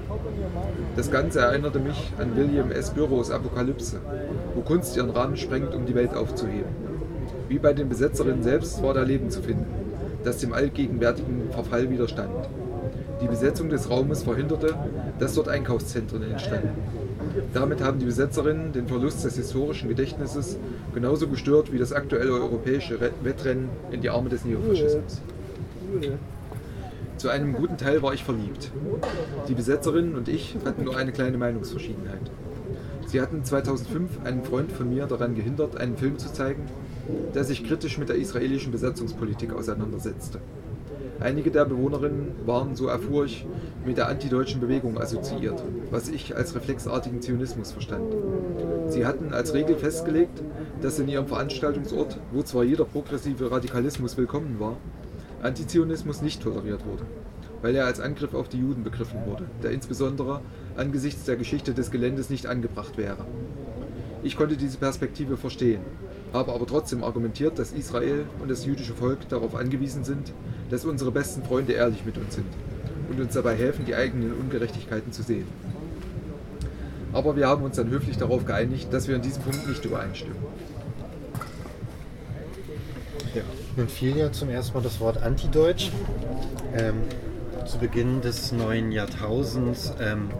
[0.96, 2.90] Das Ganze erinnerte mich an William S.
[2.90, 4.00] Burroughs Apokalypse,
[4.54, 6.88] wo Kunst ihren Rahmen sprengt, um die Welt aufzuheben.
[7.48, 9.66] Wie bei den Besetzerinnen selbst war da Leben zu finden,
[10.24, 12.30] das dem allgegenwärtigen Verfall widerstand.
[13.22, 14.74] Die Besetzung des Raumes verhinderte,
[15.18, 16.70] dass dort Einkaufszentren entstanden.
[17.54, 20.58] Damit haben die Besetzerinnen den Verlust des historischen Gedächtnisses
[20.94, 25.20] genauso gestört wie das aktuelle europäische Re- Wettrennen in die Arme des Neofaschismus.
[27.16, 28.70] Zu einem guten Teil war ich verliebt.
[29.48, 32.20] Die Besetzerinnen und ich hatten nur eine kleine Meinungsverschiedenheit.
[33.06, 36.62] Sie hatten 2005 einen Freund von mir daran gehindert, einen Film zu zeigen,
[37.34, 40.40] der sich kritisch mit der israelischen Besatzungspolitik auseinandersetzte.
[41.20, 43.44] Einige der Bewohnerinnen waren, so erfuhr ich,
[43.84, 45.60] mit der antideutschen Bewegung assoziiert,
[45.90, 48.14] was ich als reflexartigen Zionismus verstand.
[48.86, 50.42] Sie hatten als Regel festgelegt,
[50.80, 54.76] dass in ihrem Veranstaltungsort, wo zwar jeder progressive Radikalismus willkommen war,
[55.42, 57.04] Antizionismus nicht toleriert wurde,
[57.62, 60.40] weil er als Angriff auf die Juden begriffen wurde, der insbesondere
[60.76, 63.26] angesichts der Geschichte des Geländes nicht angebracht wäre.
[64.22, 65.80] Ich konnte diese Perspektive verstehen,
[66.32, 70.32] habe aber trotzdem argumentiert, dass Israel und das jüdische Volk darauf angewiesen sind,
[70.70, 72.46] dass unsere besten Freunde ehrlich mit uns sind
[73.10, 75.46] und uns dabei helfen, die eigenen Ungerechtigkeiten zu sehen.
[77.12, 80.36] Aber wir haben uns dann höflich darauf geeinigt, dass wir in diesem Punkt nicht übereinstimmen.
[83.34, 83.42] Ja.
[83.76, 85.90] Nun fiel ja zum ersten Mal das Wort Antideutsch.
[86.74, 86.96] Ähm,
[87.68, 90.30] zu Beginn des neuen Jahrtausends ähm,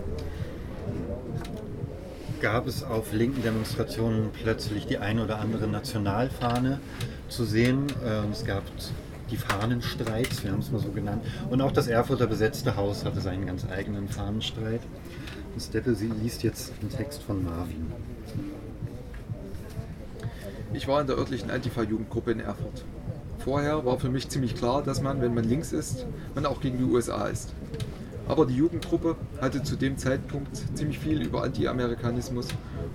[2.41, 6.81] gab es auf linken Demonstrationen plötzlich die eine oder andere Nationalfahne
[7.29, 7.87] zu sehen.
[8.05, 8.63] Ähm, es gab
[9.31, 11.25] die Fahnenstreits, wir haben es mal so genannt.
[11.51, 14.81] Und auch das Erfurter besetzte Haus hatte seinen ganz eigenen Fahnenstreit.
[15.55, 17.93] Und Steppe sie liest jetzt einen Text von Marvin.
[20.73, 22.85] Ich war in der örtlichen Antifa-Jugendgruppe in Erfurt.
[23.39, 26.79] Vorher war für mich ziemlich klar, dass man, wenn man links ist, man auch gegen
[26.79, 27.55] die USA ist.
[28.29, 32.49] Aber die Jugendgruppe hatte zu dem Zeitpunkt ziemlich viel über Anti-Amerikanismus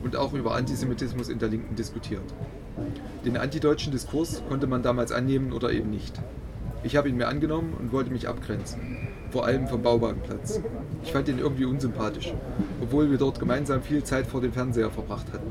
[0.03, 2.21] und auch über Antisemitismus in der Linken diskutiert.
[3.25, 6.21] Den antideutschen Diskurs konnte man damals annehmen oder eben nicht.
[6.83, 8.79] Ich habe ihn mir angenommen und wollte mich abgrenzen,
[9.31, 10.61] vor allem vom Bauwagenplatz.
[11.03, 12.33] Ich fand ihn irgendwie unsympathisch,
[12.81, 15.47] obwohl wir dort gemeinsam viel Zeit vor dem Fernseher verbracht hatten.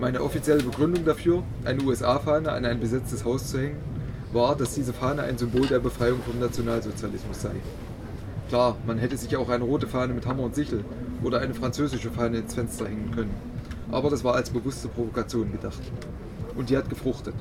[0.00, 3.76] Meine offizielle Begründung dafür, eine USA-Fahne an ein besetztes Haus zu hängen,
[4.32, 7.54] war, dass diese Fahne ein Symbol der Befreiung vom Nationalsozialismus sei.
[8.48, 10.82] Klar, man hätte sich auch eine rote Fahne mit Hammer und Sichel
[11.22, 13.34] oder eine französische Fahne ins Fenster hängen können.
[13.90, 15.80] Aber das war als bewusste Provokation gedacht.
[16.56, 17.34] Und die hat gefruchtet.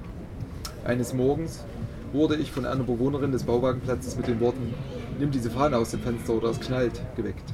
[0.84, 1.64] Eines Morgens
[2.12, 4.74] wurde ich von einer Bewohnerin des Bauwagenplatzes mit den Worten
[5.20, 7.53] Nimm diese Fahne aus dem Fenster oder es knallt geweckt.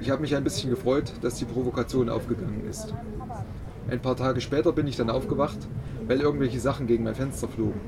[0.00, 2.92] Ich habe mich ein bisschen gefreut, dass die Provokation aufgegangen ist.
[3.88, 5.58] Ein paar Tage später bin ich dann aufgewacht,
[6.08, 7.80] weil irgendwelche Sachen gegen mein Fenster flogen.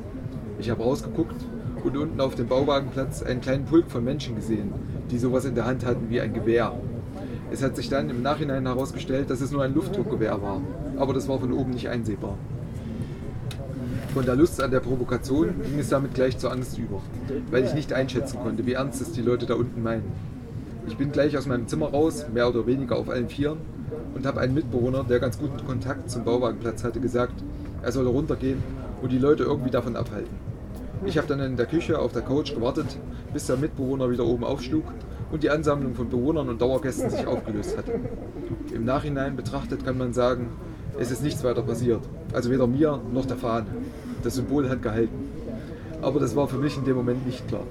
[0.60, 1.44] Ich habe rausgeguckt
[1.84, 4.72] und unten auf dem Bauwagenplatz einen kleinen Pulk von Menschen gesehen,
[5.10, 6.72] die sowas in der Hand hatten wie ein Gewehr.
[7.52, 10.60] Es hat sich dann im Nachhinein herausgestellt, dass es nur ein Luftdruckgewehr war,
[10.96, 12.36] aber das war von oben nicht einsehbar.
[14.14, 17.00] Von der Lust an der Provokation ging es damit gleich zur Angst über,
[17.50, 20.10] weil ich nicht einschätzen konnte, wie ernst es die Leute da unten meinen.
[20.86, 23.58] Ich bin gleich aus meinem Zimmer raus, mehr oder weniger auf allen Vieren,
[24.14, 27.34] und habe einen Mitbewohner, der ganz guten Kontakt zum Bauwagenplatz hatte, gesagt,
[27.82, 28.62] er solle runtergehen
[29.02, 30.53] und die Leute irgendwie davon abhalten.
[31.04, 32.98] Ich habe dann in der Küche auf der Couch gewartet,
[33.32, 34.84] bis der Mitbewohner wieder oben aufschlug
[35.32, 37.92] und die Ansammlung von Bewohnern und Dauergästen sich aufgelöst hatte.
[38.74, 40.48] Im Nachhinein betrachtet kann man sagen,
[40.98, 42.00] es ist nichts weiter passiert.
[42.32, 43.66] Also weder mir noch der Fahne.
[44.22, 45.28] Das Symbol hat gehalten.
[46.02, 47.64] Aber das war für mich in dem Moment nicht klar.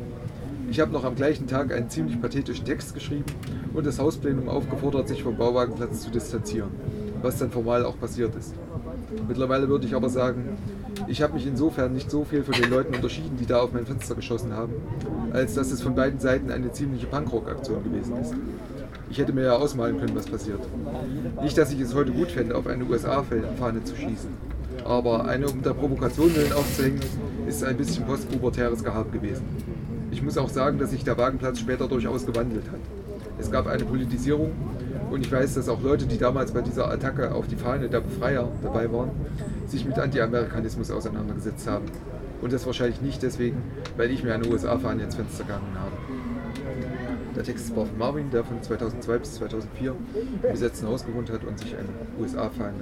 [0.70, 3.26] Ich habe noch am gleichen Tag einen ziemlich pathetischen Text geschrieben
[3.74, 6.72] und das Hausplenum aufgefordert, sich vom Bauwagenplatz zu distanzieren,
[7.22, 8.56] was dann formal auch passiert ist.
[9.28, 10.58] Mittlerweile würde ich aber sagen,
[11.08, 13.86] ich habe mich insofern nicht so viel von den Leuten unterschieden, die da auf mein
[13.86, 14.74] Fenster geschossen haben,
[15.32, 18.34] als dass es von beiden Seiten eine ziemliche Punkrock-Aktion gewesen ist.
[19.10, 20.62] Ich hätte mir ja ausmalen können, was passiert.
[21.42, 24.30] Nicht, dass ich es heute gut fände, auf eine USA-Fahne zu schießen.
[24.86, 27.00] Aber eine um der Provokation willen aufzuhängen,
[27.48, 29.46] ist ein bisschen postpubertäres Gehabe gewesen.
[30.12, 32.80] Ich muss auch sagen, dass sich der Wagenplatz später durchaus gewandelt hat.
[33.40, 34.52] Es gab eine Politisierung
[35.14, 38.02] und ich weiß, dass auch Leute, die damals bei dieser Attacke auf die Fahne der
[38.02, 39.12] Befreier dabei waren,
[39.68, 41.86] sich mit Anti-Amerikanismus auseinandergesetzt haben.
[42.42, 43.62] Und das wahrscheinlich nicht deswegen,
[43.96, 45.92] weil ich mir eine USA-Fahne ins Fenster gehangen habe.
[47.36, 49.96] Der Text war von Marvin, der von 2002 bis 2004
[50.42, 51.90] im besetzten Haus gewohnt hat und sich eine
[52.20, 52.74] USA-Fahne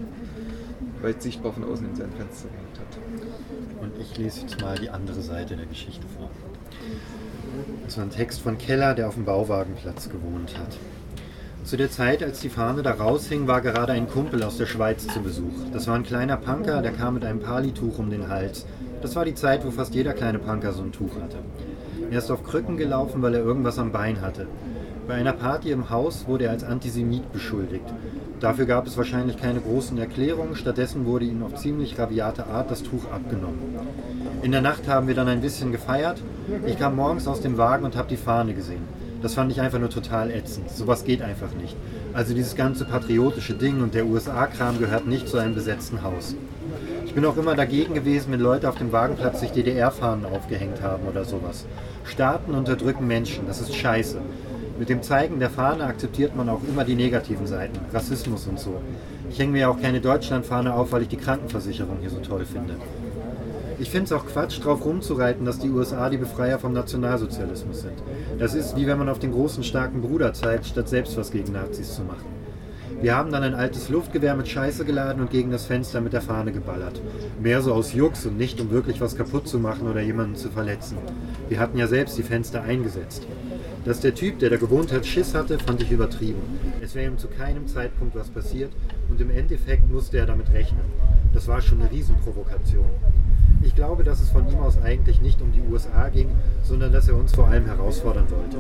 [1.02, 3.82] weit sichtbar von außen in sein Fenster gehängt hat.
[3.82, 6.30] Und ich lese jetzt mal die andere Seite der Geschichte vor.
[7.84, 10.78] Das war ein Text von Keller, der auf dem Bauwagenplatz gewohnt hat.
[11.64, 15.08] Zu der Zeit, als die Fahne da raushing, war gerade ein Kumpel aus der Schweiz
[15.08, 15.54] zu Besuch.
[15.72, 18.66] Das war ein kleiner Punker, der kam mit einem Palituch um den Hals.
[19.02, 21.38] Das war die Zeit, wo fast jeder kleine Punker so ein Tuch hatte.
[22.10, 24.48] Er ist auf Krücken gelaufen, weil er irgendwas am Bein hatte.
[25.08, 27.86] Bei einer Party im Haus wurde er als Antisemit beschuldigt.
[28.40, 32.82] Dafür gab es wahrscheinlich keine großen Erklärungen, stattdessen wurde ihm auf ziemlich rabiate Art das
[32.82, 33.60] Tuch abgenommen.
[34.42, 36.22] In der Nacht haben wir dann ein bisschen gefeiert.
[36.66, 38.82] Ich kam morgens aus dem Wagen und habe die Fahne gesehen.
[39.22, 40.72] Das fand ich einfach nur total ätzend.
[40.72, 41.76] Sowas geht einfach nicht.
[42.14, 46.36] Also dieses ganze patriotische Ding und der USA-Kram gehört nicht zu einem besetzten Haus.
[47.06, 51.08] Ich bin auch immer dagegen gewesen, wenn Leute auf dem Wagenplatz sich DDR-Fahnen aufgehängt haben
[51.08, 51.66] oder sowas.
[52.06, 54.18] Staaten unterdrücken Menschen, das ist scheiße.
[54.80, 58.82] Mit dem Zeigen der Fahne akzeptiert man auch immer die negativen Seiten, Rassismus und so.
[59.30, 62.76] Ich hänge mir auch keine Deutschlandfahne auf, weil ich die Krankenversicherung hier so toll finde.
[63.82, 67.96] Ich finde es auch Quatsch, drauf rumzureiten, dass die USA die Befreier vom Nationalsozialismus sind.
[68.38, 71.54] Das ist wie wenn man auf den großen starken Bruder zeigt, statt selbst was gegen
[71.54, 72.28] Nazis zu machen.
[73.02, 76.22] Wir haben dann ein altes Luftgewehr mit Scheiße geladen und gegen das Fenster mit der
[76.22, 77.02] Fahne geballert.
[77.42, 80.52] Mehr so aus Jux und nicht, um wirklich was kaputt zu machen oder jemanden zu
[80.52, 81.00] verletzen.
[81.50, 83.26] Wir hatten ja selbst die Fenster eingesetzt.
[83.84, 86.44] Dass der Typ, der da gewohnt hat, Schiss hatte, fand ich übertrieben.
[86.84, 88.72] Es wäre ihm zu keinem Zeitpunkt was passiert
[89.10, 90.86] und im Endeffekt musste er damit rechnen.
[91.34, 92.86] Das war schon eine Riesenprovokation.
[93.64, 96.30] Ich glaube, dass es von ihm aus eigentlich nicht um die USA ging,
[96.64, 98.58] sondern dass er uns vor allem herausfordern wollte.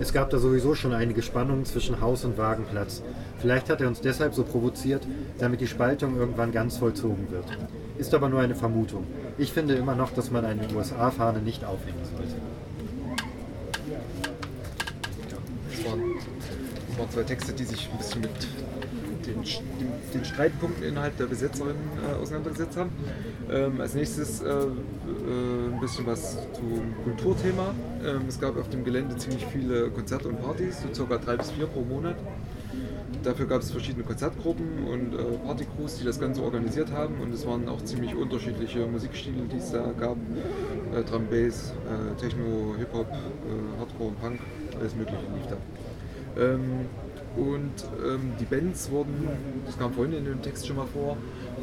[0.00, 3.02] Es gab da sowieso schon einige Spannungen zwischen Haus und Wagenplatz.
[3.38, 5.06] Vielleicht hat er uns deshalb so provoziert,
[5.38, 7.44] damit die Spaltung irgendwann ganz vollzogen wird.
[7.98, 9.04] Ist aber nur eine Vermutung.
[9.38, 12.34] Ich finde immer noch, dass man eine USA-Fahne nicht aufhängen sollte.
[15.70, 16.00] Das waren,
[16.88, 18.30] das waren zwei Texte, die sich ein bisschen mit
[19.26, 19.42] den,
[20.14, 22.90] den, Streitpunkten innerhalb der Besetzerin äh, auseinandergesetzt haben.
[23.50, 24.66] Ähm, als nächstes äh, äh,
[25.72, 27.74] ein bisschen was zum Kulturthema.
[28.04, 31.50] Ähm, es gab auf dem Gelände ziemlich viele Konzerte und Partys, so circa drei bis
[31.50, 32.16] vier pro Monat.
[33.22, 37.20] Dafür gab es verschiedene Konzertgruppen und äh, Partycrews, die das Ganze organisiert haben.
[37.20, 40.16] Und es waren auch ziemlich unterschiedliche Musikstile, die es da gab.
[40.94, 44.40] Äh, Drum Bass, äh, Techno, Hip-Hop, äh, Hardcore und Punk,
[44.78, 45.56] alles Mögliche lief da.
[46.40, 46.86] Ähm,
[47.36, 47.72] und
[48.04, 49.28] ähm, die Bands wurden,
[49.66, 51.16] das kam vorhin in dem Text schon mal vor,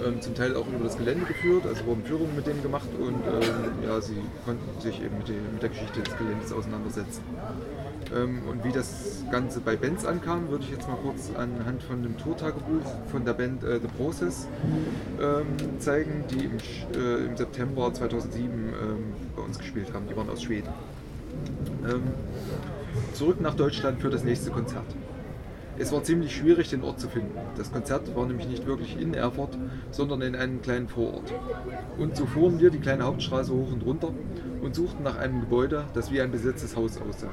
[0.05, 3.15] ähm, zum Teil auch über das Gelände geführt, also wurden Führungen mit denen gemacht und
[3.15, 7.21] ähm, ja, sie konnten sich eben mit, die, mit, der Geschichte des Geländes auseinandersetzen.
[8.15, 12.03] Ähm, und wie das Ganze bei Bands ankam, würde ich jetzt mal kurz anhand von
[12.03, 14.47] dem Tourtagebuch von der Band äh, The Process
[15.19, 16.57] ähm, zeigen, die im,
[16.95, 18.73] äh, im, September 2007 ähm,
[19.35, 20.07] bei uns gespielt haben.
[20.07, 20.69] Die waren aus Schweden.
[23.13, 24.85] zurück nach Deutschland für das nächste Konzert.
[25.77, 27.35] Es war ziemlich schwierig, den Ort zu finden.
[27.57, 29.57] Das Konzert war nämlich nicht wirklich in Erfurt,
[29.89, 31.33] sondern in einem kleinen Vorort.
[31.97, 34.13] Und so fuhren wir die kleine Hauptstraße hoch und runter
[34.61, 37.31] und suchten nach einem Gebäude, das wie ein besetztes Haus aussah.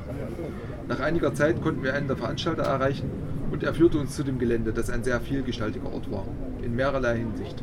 [0.89, 3.11] Nach einiger Zeit konnten wir einen der Veranstalter erreichen
[3.51, 6.27] und er führte uns zu dem Gelände, das ein sehr vielgestaltiger Ort war,
[6.63, 7.63] in mehrerlei Hinsicht.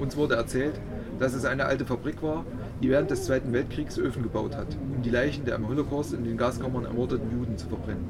[0.00, 0.78] Uns wurde erzählt,
[1.18, 2.44] dass es eine alte Fabrik war,
[2.82, 6.24] die während des Zweiten Weltkriegs Öfen gebaut hat, um die Leichen der im Holocaust in
[6.24, 8.04] den Gaskammern ermordeten Juden zu verbrennen.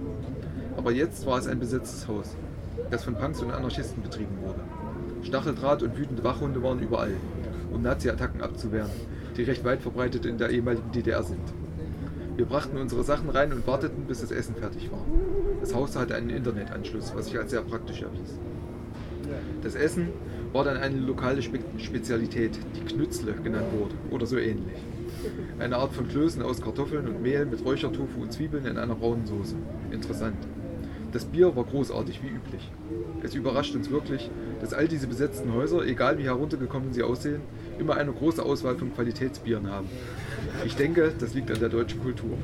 [0.80, 2.34] Aber jetzt war es ein besetztes Haus,
[2.90, 4.60] das von Punks und Anarchisten betrieben wurde.
[5.22, 7.12] Stacheldraht und wütende Wachhunde waren überall.
[7.70, 8.88] um Nazi-Attacken abzuwehren,
[9.36, 11.52] die recht weit verbreitet in der ehemaligen DDR sind.
[12.34, 15.04] Wir brachten unsere Sachen rein und warteten, bis das Essen fertig war.
[15.60, 18.38] Das Haus hatte einen Internetanschluss, was sich als sehr praktisch erwies.
[19.62, 20.08] Das Essen
[20.54, 24.78] war dann eine lokale Spe Spezialität, die Knützle genannt wurde oder so ähnlich.
[25.58, 29.26] Eine Art von Klößen aus Kartoffeln und Mehl mit Räuchertofu und Zwiebeln in einer braunen
[29.26, 29.56] Soße.
[29.90, 30.38] Interessant.
[31.12, 32.70] Das Bier war großartig wie üblich.
[33.22, 34.30] Es überrascht uns wirklich,
[34.60, 37.40] dass all diese besetzten Häuser, egal wie heruntergekommen sie aussehen,
[37.78, 39.88] immer eine große Auswahl von Qualitätsbieren haben.
[40.64, 42.38] Ich denke, das liegt an der deutschen Kultur.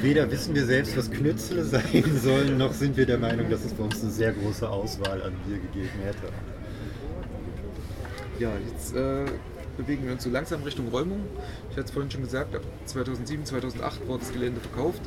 [0.00, 3.74] Weder wissen wir selbst, was Knützle sein sollen, noch sind wir der Meinung, dass es
[3.74, 6.32] bei uns eine sehr große Auswahl an Bier gegeben hätte.
[8.38, 9.24] Ja, jetzt äh,
[9.76, 11.20] bewegen wir uns so langsam Richtung Räumung.
[11.70, 15.02] Ich hatte es vorhin schon gesagt, ab 2007, 2008 wurde das Gelände verkauft.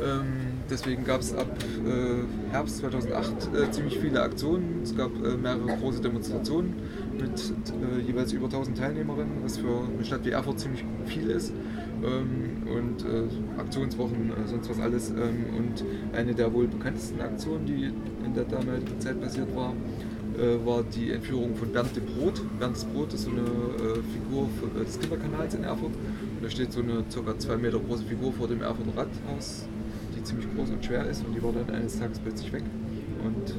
[0.00, 0.26] Ähm,
[0.70, 1.48] deswegen gab es ab
[1.86, 4.80] äh, Herbst 2008 äh, ziemlich viele Aktionen.
[4.82, 6.74] Es gab äh, mehrere große Demonstrationen
[7.18, 11.52] mit äh, jeweils über 1000 Teilnehmerinnen, was für eine Stadt wie Erfurt ziemlich viel ist.
[12.02, 15.10] Ähm, und äh, Aktionswochen, äh, sonst was alles.
[15.10, 15.84] Ähm, und
[16.16, 17.92] eine der wohl bekanntesten Aktionen, die
[18.24, 19.74] in der damaligen Zeit passiert war,
[20.64, 22.40] war die Entführung von Bernd de Brot.
[22.60, 23.42] Bernd des Brot ist so eine
[24.12, 25.90] Figur des Kinderkanals in Erfurt.
[25.92, 27.38] Und da steht so eine ca.
[27.38, 29.66] zwei Meter große Figur vor dem Erfurter Rathaus,
[30.28, 32.64] ziemlich groß und schwer ist und die war dann eines Tages plötzlich weg.
[33.24, 33.54] Und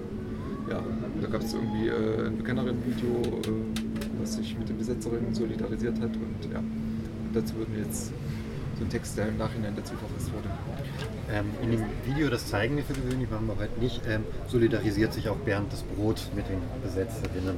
[0.69, 0.81] ja,
[1.21, 6.11] da gab es irgendwie äh, ein Bekennerinnen-Video, äh, was sich mit den Besetzerinnen solidarisiert hat
[6.15, 10.31] und ja, und dazu würden wir jetzt so einen Text, der im Nachhinein dazu verfasst
[10.31, 10.49] wurde.
[11.31, 15.13] Ähm, in dem Video, das zeigen wir für gewöhnlich, machen wir heute nicht, ähm, solidarisiert
[15.13, 17.57] sich auch Bernd das Brot mit den Besetzerinnen.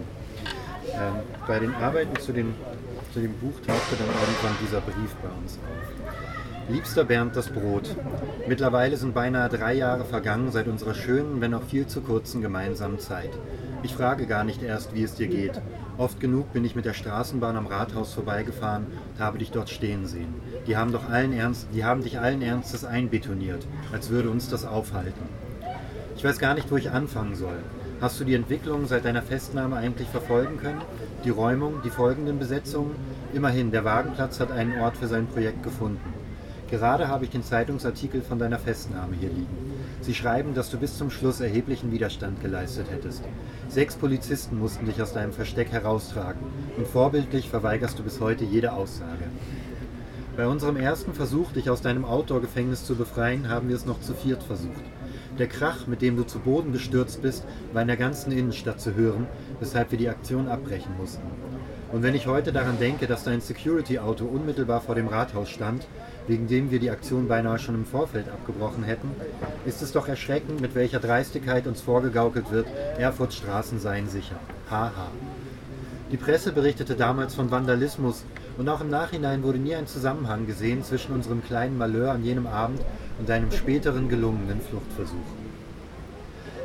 [0.93, 1.14] Ähm,
[1.47, 2.53] bei den Arbeiten zu, den,
[3.14, 6.41] zu dem Buch tauchte dann irgendwann dieser Brief bei uns auf.
[6.72, 7.98] Liebster Bernd das Brot,
[8.48, 12.98] mittlerweile sind beinahe drei Jahre vergangen seit unserer schönen, wenn auch viel zu kurzen gemeinsamen
[12.98, 13.32] Zeit.
[13.84, 15.60] Ich frage gar nicht erst, wie es dir geht.
[15.98, 20.06] Oft genug bin ich mit der Straßenbahn am Rathaus vorbeigefahren und habe dich dort stehen
[20.06, 20.34] sehen.
[20.66, 24.66] Die haben, doch allen Ernst, die haben dich allen Ernstes einbetoniert, als würde uns das
[24.66, 25.28] aufhalten.
[26.16, 27.58] Ich weiß gar nicht, wo ich anfangen soll.
[28.00, 30.82] Hast du die Entwicklung seit deiner Festnahme eigentlich verfolgen können?
[31.26, 32.96] Die Räumung, die folgenden Besetzungen?
[33.34, 36.21] Immerhin, der Wagenplatz hat einen Ort für sein Projekt gefunden.
[36.72, 39.74] Gerade habe ich den Zeitungsartikel von deiner Festnahme hier liegen.
[40.00, 43.24] Sie schreiben, dass du bis zum Schluss erheblichen Widerstand geleistet hättest.
[43.68, 46.42] Sechs Polizisten mussten dich aus deinem Versteck heraustragen
[46.78, 49.26] und vorbildlich verweigerst du bis heute jede Aussage.
[50.38, 54.14] Bei unserem ersten Versuch, dich aus deinem Outdoor-Gefängnis zu befreien, haben wir es noch zu
[54.14, 54.82] viert versucht.
[55.40, 58.96] Der Krach, mit dem du zu Boden gestürzt bist, war in der ganzen Innenstadt zu
[58.96, 59.28] hören,
[59.60, 61.28] weshalb wir die Aktion abbrechen mussten.
[61.92, 65.86] Und wenn ich heute daran denke, dass dein Security-Auto unmittelbar vor dem Rathaus stand,
[66.28, 69.10] wegen dem wir die Aktion beinahe schon im Vorfeld abgebrochen hätten,
[69.66, 72.68] ist es doch erschreckend, mit welcher Dreistigkeit uns vorgegaukelt wird,
[72.98, 74.36] Erfurts Straßen seien sicher.
[74.70, 75.08] Haha.
[76.12, 78.26] Die Presse berichtete damals von Vandalismus
[78.58, 82.48] und auch im Nachhinein wurde nie ein Zusammenhang gesehen zwischen unserem kleinen Malheur an jenem
[82.48, 82.82] Abend
[83.18, 85.16] und deinem späteren gelungenen Fluchtversuch.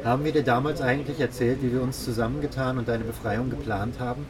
[0.04, 4.26] Haben wir dir damals eigentlich erzählt, wie wir uns zusammengetan und deine Befreiung geplant haben?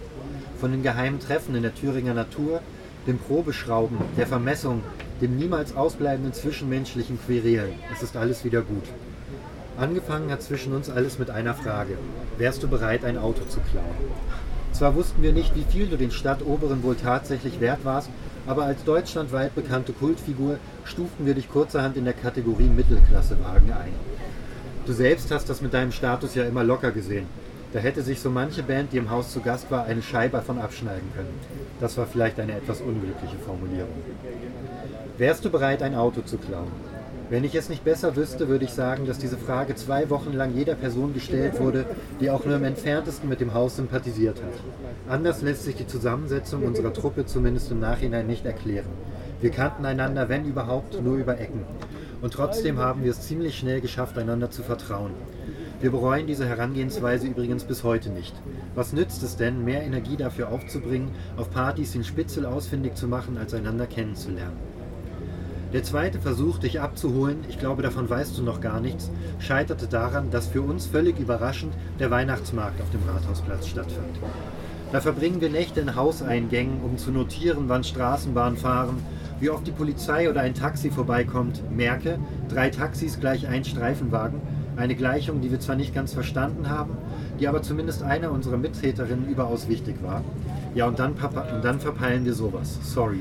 [0.58, 2.60] Von den geheimen Treffen in der Thüringer Natur,
[3.06, 4.82] dem Probeschrauben, der Vermessung,
[5.20, 7.74] dem niemals ausbleibenden zwischenmenschlichen Querelen.
[7.94, 8.84] Es ist alles wieder gut.
[9.78, 11.98] Angefangen hat zwischen uns alles mit einer Frage.
[12.38, 13.96] Wärst du bereit, ein Auto zu klauen?
[14.72, 18.10] Zwar wussten wir nicht, wie viel du den Stadtoberen wohl tatsächlich wert warst,
[18.46, 23.92] aber als deutschlandweit bekannte Kultfigur stuften wir dich kurzerhand in der Kategorie Mittelklassewagen ein.
[24.86, 27.26] Du selbst hast das mit deinem Status ja immer locker gesehen.
[27.76, 30.58] Da hätte sich so manche Band, die im Haus zu Gast war, eine Scheibe davon
[30.58, 31.38] abschneiden können.
[31.78, 33.92] Das war vielleicht eine etwas unglückliche Formulierung.
[35.18, 36.72] Wärst du bereit, ein Auto zu klauen?
[37.28, 40.54] Wenn ich es nicht besser wüsste, würde ich sagen, dass diese Frage zwei Wochen lang
[40.54, 41.84] jeder Person gestellt wurde,
[42.18, 45.12] die auch nur im entferntesten mit dem Haus sympathisiert hat.
[45.12, 48.88] Anders lässt sich die Zusammensetzung unserer Truppe zumindest im Nachhinein nicht erklären.
[49.42, 51.60] Wir kannten einander, wenn überhaupt, nur über Ecken.
[52.22, 55.12] Und trotzdem haben wir es ziemlich schnell geschafft, einander zu vertrauen.
[55.78, 58.34] Wir bereuen diese Herangehensweise übrigens bis heute nicht.
[58.74, 63.36] Was nützt es denn, mehr Energie dafür aufzubringen, auf Partys den Spitzel ausfindig zu machen,
[63.36, 64.56] als einander kennenzulernen?
[65.74, 70.30] Der zweite Versuch, dich abzuholen, ich glaube, davon weißt du noch gar nichts, scheiterte daran,
[70.30, 74.18] dass für uns völlig überraschend der Weihnachtsmarkt auf dem Rathausplatz stattfand.
[74.92, 79.02] Da verbringen wir Nächte in Hauseingängen, um zu notieren, wann Straßenbahnen fahren,
[79.40, 81.60] wie oft die Polizei oder ein Taxi vorbeikommt.
[81.70, 82.18] Merke,
[82.48, 84.40] drei Taxis gleich ein Streifenwagen.
[84.76, 86.98] Eine Gleichung, die wir zwar nicht ganz verstanden haben,
[87.40, 90.22] die aber zumindest einer unserer Mittäterinnen überaus wichtig war.
[90.74, 92.78] Ja, und dann, und dann verpeilen wir sowas.
[92.82, 93.20] Sorry.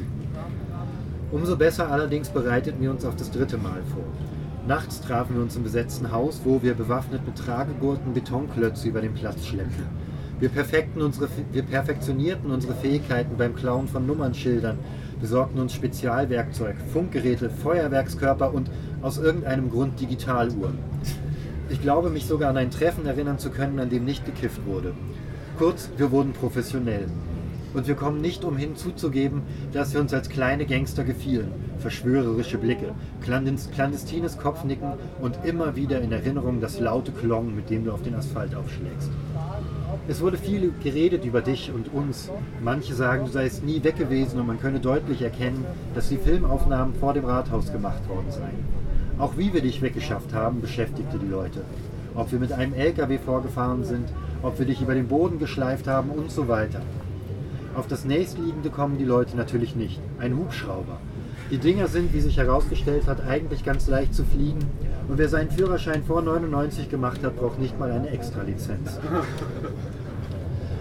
[1.32, 4.04] Umso besser allerdings bereiteten wir uns auf das dritte Mal vor.
[4.68, 9.14] Nachts trafen wir uns im besetzten Haus, wo wir bewaffnet mit Tragegurten Betonklötze über den
[9.14, 9.86] Platz schleppten.
[10.40, 14.78] Wir, wir perfektionierten unsere Fähigkeiten beim Klauen von Nummernschildern,
[15.22, 18.70] besorgten uns Spezialwerkzeug, Funkgeräte, Feuerwerkskörper und
[19.02, 20.80] aus irgendeinem Grund Digitaluhren.
[21.70, 24.94] Ich glaube, mich sogar an ein Treffen erinnern zu können, an dem nicht gekifft wurde.
[25.58, 27.08] Kurz, wir wurden professionell.
[27.74, 29.42] Und wir kommen nicht umhin zuzugeben,
[29.74, 31.52] dass wir uns als kleine Gangster gefielen.
[31.80, 37.84] Verschwörerische Blicke, clandest- clandestines Kopfnicken und immer wieder in Erinnerung das laute Klong, mit dem
[37.84, 39.10] du auf den Asphalt aufschlägst.
[40.08, 42.30] Es wurde viel geredet über dich und uns.
[42.64, 46.94] Manche sagen, du seist nie weg gewesen und man könne deutlich erkennen, dass die Filmaufnahmen
[46.96, 48.75] vor dem Rathaus gemacht worden seien.
[49.18, 51.62] Auch wie wir dich weggeschafft haben, beschäftigte die Leute.
[52.16, 54.10] Ob wir mit einem LKW vorgefahren sind,
[54.42, 56.82] ob wir dich über den Boden geschleift haben und so weiter.
[57.76, 60.00] Auf das nächstliegende kommen die Leute natürlich nicht.
[60.20, 61.00] Ein Hubschrauber.
[61.52, 64.60] Die Dinger sind, wie sich herausgestellt hat, eigentlich ganz leicht zu fliegen.
[65.08, 69.00] Und wer seinen Führerschein vor 99 gemacht hat, braucht nicht mal eine Extralizenz.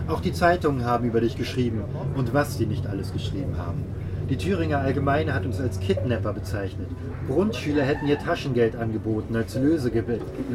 [0.08, 1.82] Auch die Zeitungen haben über dich geschrieben
[2.16, 3.84] und was sie nicht alles geschrieben haben.
[4.30, 6.88] Die Thüringer Allgemeine hat uns als Kidnapper bezeichnet.
[7.28, 10.02] Grundschüler hätten ihr Taschengeld angeboten als, Lösege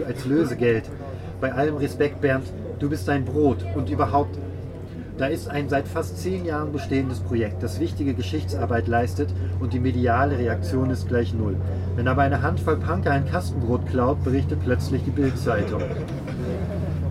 [0.08, 0.90] als Lösegeld.
[1.40, 2.46] Bei allem Respekt, Bernd,
[2.80, 4.40] du bist ein Brot und überhaupt.
[5.20, 9.80] Da ist ein seit fast zehn Jahren bestehendes Projekt, das wichtige Geschichtsarbeit leistet und die
[9.80, 11.58] mediale Reaktion ist gleich null.
[11.96, 15.84] Wenn aber eine Handvoll Punker ein Kastenbrot klaut, berichtet plötzlich die Bildzeitung.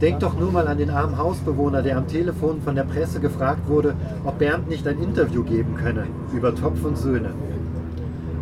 [0.00, 3.68] Denk doch nur mal an den armen Hausbewohner, der am Telefon von der Presse gefragt
[3.68, 3.94] wurde,
[4.24, 7.30] ob Bernd nicht ein Interview geben könne über Topf und Söhne.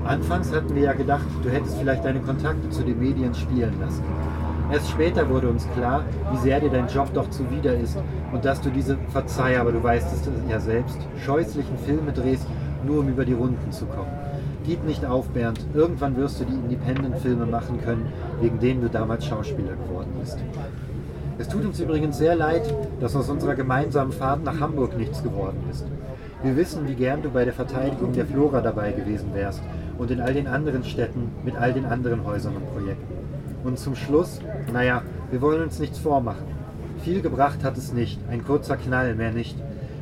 [0.04, 4.04] Anfangs hatten wir ja gedacht, du hättest vielleicht deine Kontakte zu den Medien spielen lassen.
[4.70, 7.96] Erst später wurde uns klar, wie sehr dir dein Job doch zuwider ist
[8.32, 12.46] und dass du diese, verzeih, aber du weißt es ja selbst, scheußlichen Filme drehst,
[12.84, 14.10] nur um über die Runden zu kommen.
[14.66, 15.64] Gib nicht auf, Bernd.
[15.74, 20.38] Irgendwann wirst du die Independent-Filme machen können, wegen denen du damals Schauspieler geworden bist.
[21.38, 22.62] Es tut uns übrigens sehr leid,
[22.98, 25.84] dass aus unserer gemeinsamen Fahrt nach Hamburg nichts geworden ist.
[26.42, 29.60] Wir wissen, wie gern du bei der Verteidigung der Flora dabei gewesen wärst
[29.98, 33.14] und in all den anderen Städten mit all den anderen Häusern und Projekten.
[33.64, 34.40] Und zum Schluss,
[34.72, 36.46] naja, wir wollen uns nichts vormachen.
[37.02, 39.56] Viel gebracht hat es nicht, ein kurzer Knall, mehr nicht.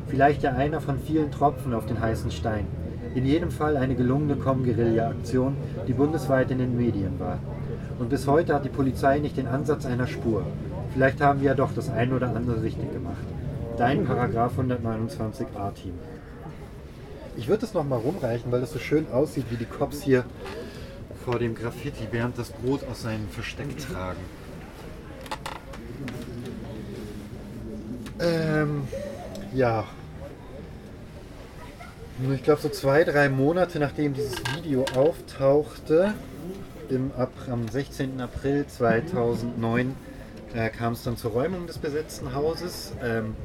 [0.07, 2.65] Vielleicht ja einer von vielen Tropfen auf den heißen Stein.
[3.13, 5.57] In jedem Fall eine gelungene Com-Guerilla-Aktion,
[5.87, 7.39] die bundesweit in den Medien war.
[7.99, 10.43] Und bis heute hat die Polizei nicht den Ansatz einer Spur.
[10.95, 13.17] Vielleicht haben wir ja doch das eine oder andere richtig gemacht.
[13.77, 15.91] Dein Paragraph 129a-Team.
[17.35, 20.23] Ich würde es nochmal rumreichen, weil es so schön aussieht, wie die Cops hier
[21.25, 24.21] vor dem Graffiti während das Brot aus seinem Versteck tragen.
[28.21, 28.83] Ähm,
[29.53, 29.83] ja.
[32.33, 36.13] Ich glaube, so zwei, drei Monate nachdem dieses Video auftauchte,
[36.87, 37.11] im,
[37.51, 38.21] am 16.
[38.21, 39.93] April 2009,
[40.55, 42.93] äh, kam es dann zur Räumung des besetzten Hauses.
[43.03, 43.35] Ähm,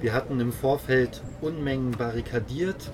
[0.00, 2.90] wir hatten im Vorfeld Unmengen barrikadiert,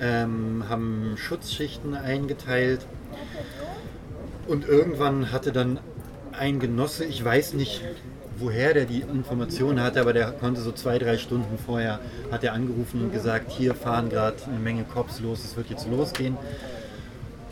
[0.00, 2.86] ähm, haben Schutzschichten eingeteilt
[4.46, 5.80] und irgendwann hatte dann
[6.38, 7.82] ein Genosse, ich weiß nicht,
[8.36, 12.00] woher der die Information hatte, aber der konnte so zwei, drei Stunden vorher,
[12.30, 15.88] hat er angerufen und gesagt, hier fahren gerade eine Menge Cops los, es wird jetzt
[15.88, 16.36] losgehen.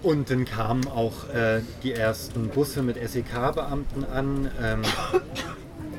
[0.03, 4.51] Und dann kamen auch äh, die ersten Busse mit SEK-Beamten an.
[4.61, 4.83] Ähm,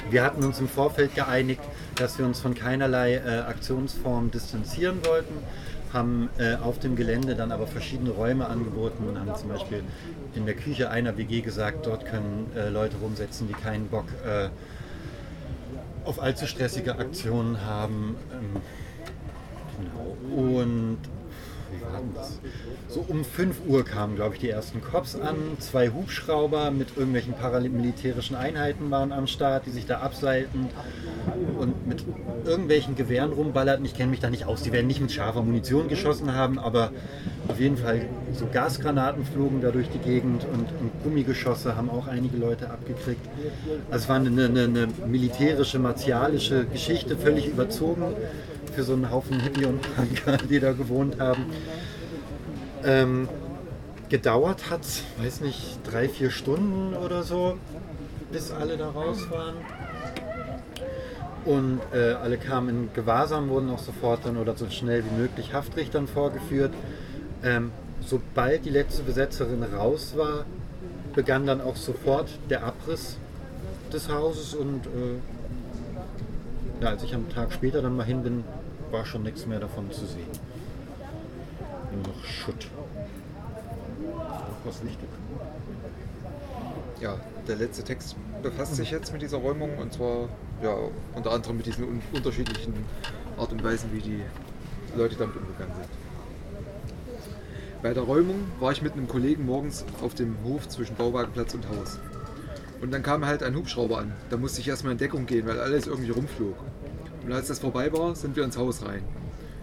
[0.10, 1.62] wir hatten uns im Vorfeld geeinigt,
[1.96, 5.36] dass wir uns von keinerlei äh, Aktionsform distanzieren wollten,
[5.94, 9.84] haben äh, auf dem Gelände dann aber verschiedene Räume angeboten und haben zum Beispiel
[10.36, 14.50] in der Küche einer WG gesagt, dort können äh, Leute rumsetzen, die keinen Bock äh,
[16.04, 18.18] auf allzu stressige Aktionen haben.
[18.34, 18.62] Ähm,
[19.80, 20.50] genau.
[20.52, 21.63] Und wie war denn das?
[22.88, 25.36] So um 5 Uhr kamen, glaube ich, die ersten Cops an.
[25.60, 30.70] Zwei Hubschrauber mit irgendwelchen paramilitärischen Einheiten waren am Start, die sich da abseilten
[31.58, 32.04] und mit
[32.46, 33.86] irgendwelchen Gewehren rumballerten.
[33.86, 34.62] Ich kenne mich da nicht aus.
[34.64, 36.92] Die werden nicht mit scharfer Munition geschossen haben, aber
[37.48, 42.08] auf jeden Fall so Gasgranaten flogen da durch die Gegend und, und Gummigeschosse haben auch
[42.08, 43.26] einige Leute abgekriegt.
[43.90, 48.16] Also es war eine, eine, eine militärische, martialische Geschichte, völlig überzogen
[48.74, 51.46] für so einen Haufen Hippie und Punker, die da gewohnt haben.
[52.84, 53.30] Ähm,
[54.10, 54.82] gedauert hat
[55.22, 57.58] weiß nicht, drei, vier Stunden oder so,
[58.32, 59.56] bis alle da raus waren.
[61.46, 65.54] Und äh, alle kamen in Gewahrsam, wurden auch sofort dann oder so schnell wie möglich
[65.54, 66.74] Haftrichtern vorgeführt.
[67.44, 67.72] Ähm,
[68.06, 70.46] sobald die letzte Besetzerin raus war,
[71.14, 73.18] begann dann auch sofort der Abriss
[73.92, 75.20] des Hauses und äh,
[76.82, 78.44] ja, als ich am Tag später dann mal hin bin,
[78.94, 80.30] war schon nichts mehr davon zu sehen.
[81.92, 82.70] Nur noch Schutt.
[84.64, 85.00] Was Licht.
[87.02, 90.30] ja, der letzte Text befasst sich jetzt mit dieser Räumung und zwar
[90.62, 90.74] ja,
[91.16, 92.74] unter anderem mit diesen un unterschiedlichen
[93.38, 94.22] Art und Weisen, wie die
[94.96, 95.90] Leute damit umgegangen sind.
[97.82, 101.68] Bei der Räumung war ich mit einem Kollegen morgens auf dem Hof zwischen Bauwagenplatz und
[101.68, 102.00] Haus.
[102.80, 104.14] Und dann kam halt ein Hubschrauber an.
[104.30, 106.56] Da musste ich erstmal in Deckung gehen, weil alles irgendwie rumflog.
[107.26, 109.04] Und als das vorbei war, sind wir ins Haus rein.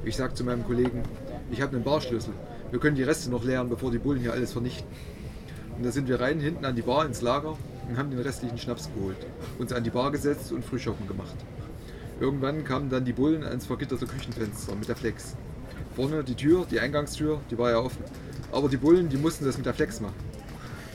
[0.05, 1.03] Ich sag zu meinem Kollegen,
[1.51, 2.33] ich habe einen Barschlüssel.
[2.71, 4.87] Wir können die Reste noch leeren, bevor die Bullen hier alles vernichten.
[5.77, 7.57] Und da sind wir rein hinten an die Bar ins Lager
[7.89, 9.17] und haben den restlichen Schnaps geholt,
[9.59, 11.35] uns an die Bar gesetzt und Frühschoppen gemacht.
[12.21, 15.37] Irgendwann kamen dann die Bullen ans vergitterte Küchenfenster mit der Flex.
[15.97, 18.05] Vorne die Tür, die Eingangstür, die war ja offen.
[18.53, 20.15] Aber die Bullen, die mussten das mit der Flex machen.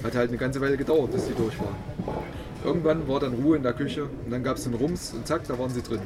[0.03, 1.76] Hat halt eine ganze Weile gedauert, bis die durch waren.
[2.63, 5.47] Irgendwann war dann Ruhe in der Küche und dann gab es einen Rums und zack,
[5.47, 6.01] da waren sie drin.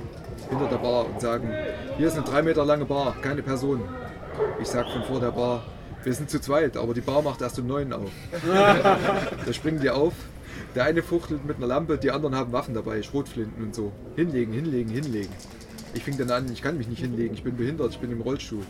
[0.49, 1.49] Hinter der Bar und sagen,
[1.97, 3.83] hier ist eine drei Meter lange Bar, keine Personen.
[4.61, 5.63] Ich sag von vor der Bar,
[6.03, 8.09] wir sind zu zweit, aber die Bar macht erst um neun auf.
[9.45, 10.13] da springen die auf.
[10.75, 13.91] Der eine fuchtelt mit einer Lampe, die anderen haben Waffen dabei, Schrotflinten und so.
[14.15, 15.33] Hinlegen, hinlegen, hinlegen.
[15.93, 18.21] Ich fing dann an, ich kann mich nicht hinlegen, ich bin behindert, ich bin im
[18.21, 18.63] Rollstuhl.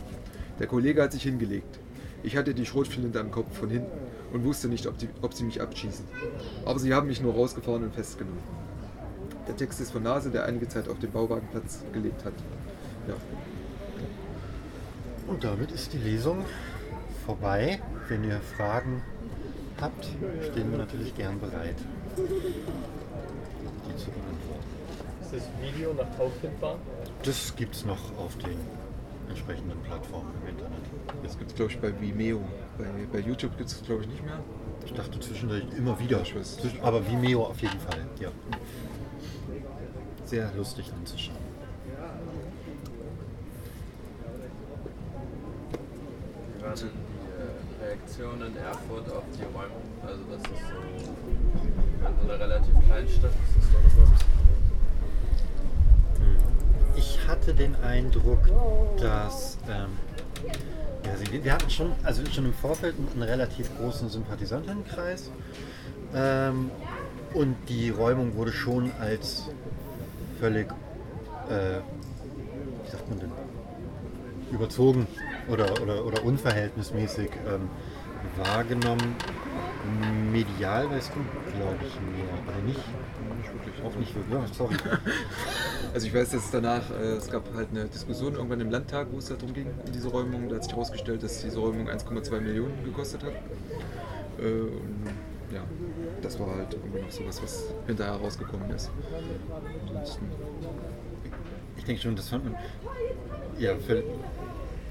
[0.59, 1.79] Der Kollege hat sich hingelegt.
[2.23, 3.97] Ich hatte die Schrotflinte am Kopf von hinten
[4.33, 6.05] und wusste nicht, ob, die, ob sie mich abschießen.
[6.65, 8.58] Aber sie haben mich nur rausgefahren und festgenommen.
[9.49, 12.33] Der Text ist von Nase, der einige Zeit auf dem Bauwagenplatz gelebt hat.
[13.07, 13.15] Ja.
[15.27, 16.45] Und damit ist die Lesung
[17.25, 17.81] vorbei.
[18.07, 19.01] Wenn ihr Fragen
[19.81, 20.05] habt,
[20.51, 21.75] stehen wir natürlich gern bereit,
[22.15, 24.67] die zu beantworten.
[25.21, 26.77] Ist das Video noch auffindbar?
[27.23, 28.55] Das gibt es noch auf den
[29.29, 30.79] entsprechenden Plattformen im Internet.
[31.23, 32.41] Das gibt es, glaube ich, bei Vimeo.
[32.77, 34.39] Bei, bei YouTube gibt es, glaube ich, nicht mehr.
[34.85, 36.23] Ich dachte zwischendurch immer wieder.
[36.23, 38.29] Zwischen- Aber Vimeo auf jeden Fall, ja.
[40.29, 41.37] Sehr lustig anzuschauen.
[46.57, 49.81] Wie war denn die äh, Reaktion in Erfurt auf die Räumung?
[50.05, 54.13] Also das ist so, in so einer relativ kleinen Stadt ist doch noch.
[56.95, 58.39] Ich hatte den Eindruck,
[58.99, 59.89] dass ähm,
[61.05, 65.31] ja, sie- wir hatten schon, also schon im Vorfeld einen relativ großen Sympathisantenkreis
[66.13, 66.69] ähm,
[67.33, 69.47] und die Räumung wurde schon als
[70.39, 70.67] völlig,
[71.49, 71.79] äh,
[72.83, 73.31] wie sagt man denn,
[74.51, 75.07] überzogen
[75.49, 77.69] oder, oder, oder unverhältnismäßig ähm,
[78.37, 79.15] wahrgenommen.
[80.31, 81.19] Medial weißt du,
[81.55, 82.79] glaube ich, mehr, oder nicht?
[83.37, 83.83] Nicht wirklich.
[83.83, 84.75] Auch nicht wirklich, ja, sorry.
[85.91, 89.17] Also ich weiß, dass danach, äh, es gab halt eine Diskussion irgendwann im Landtag, wo
[89.17, 90.47] es darum ging, in diese Räumung.
[90.47, 93.31] Da hat sich herausgestellt, dass diese Räumung 1,2 Millionen gekostet hat.
[94.39, 95.07] Äh, und
[95.51, 95.63] ja,
[96.21, 98.89] das war halt irgendwie noch sowas, was hinterher rausgekommen ist.
[99.87, 100.25] Ansonsten,
[101.77, 102.55] Ich denke schon, das fand man
[103.57, 104.05] ja völlig,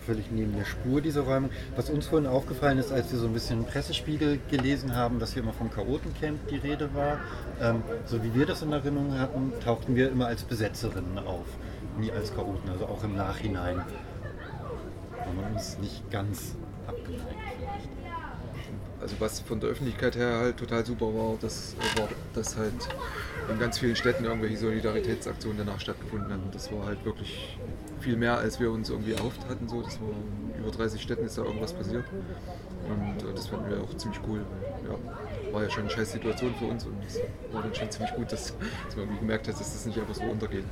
[0.05, 1.51] völlig neben der Spur, diese Räumung.
[1.77, 5.43] Was uns vorhin aufgefallen ist, als wir so ein bisschen Pressespiegel gelesen haben, dass hier
[5.43, 7.19] immer vom Chaotencamp die Rede war,
[7.61, 11.47] ähm, so wie wir das in Erinnerung hatten, tauchten wir immer als Besetzerinnen auf,
[11.99, 13.77] nie als Chaoten, also auch im Nachhinein.
[13.77, 16.55] War man uns nicht ganz
[16.87, 17.38] abgeneigt.
[19.01, 22.73] Also was von der Öffentlichkeit her halt total super war, das äh, war, dass halt
[23.49, 26.51] in ganz vielen Städten irgendwelche Solidaritätsaktionen danach stattgefunden haben.
[26.53, 27.59] Das war halt wirklich
[28.01, 29.69] viel mehr, als wir uns irgendwie erhofft hatten.
[29.69, 29.83] So.
[29.83, 32.05] Das war in über 30 Städten ist da irgendwas passiert.
[32.89, 34.45] Und äh, das fanden wir auch ziemlich cool.
[34.89, 37.21] Ja, war ja schon eine scheiß Situation für uns und es
[37.53, 38.55] war dann schon ziemlich gut, dass,
[38.87, 40.65] dass man irgendwie gemerkt hat, dass das nicht einfach so untergeht.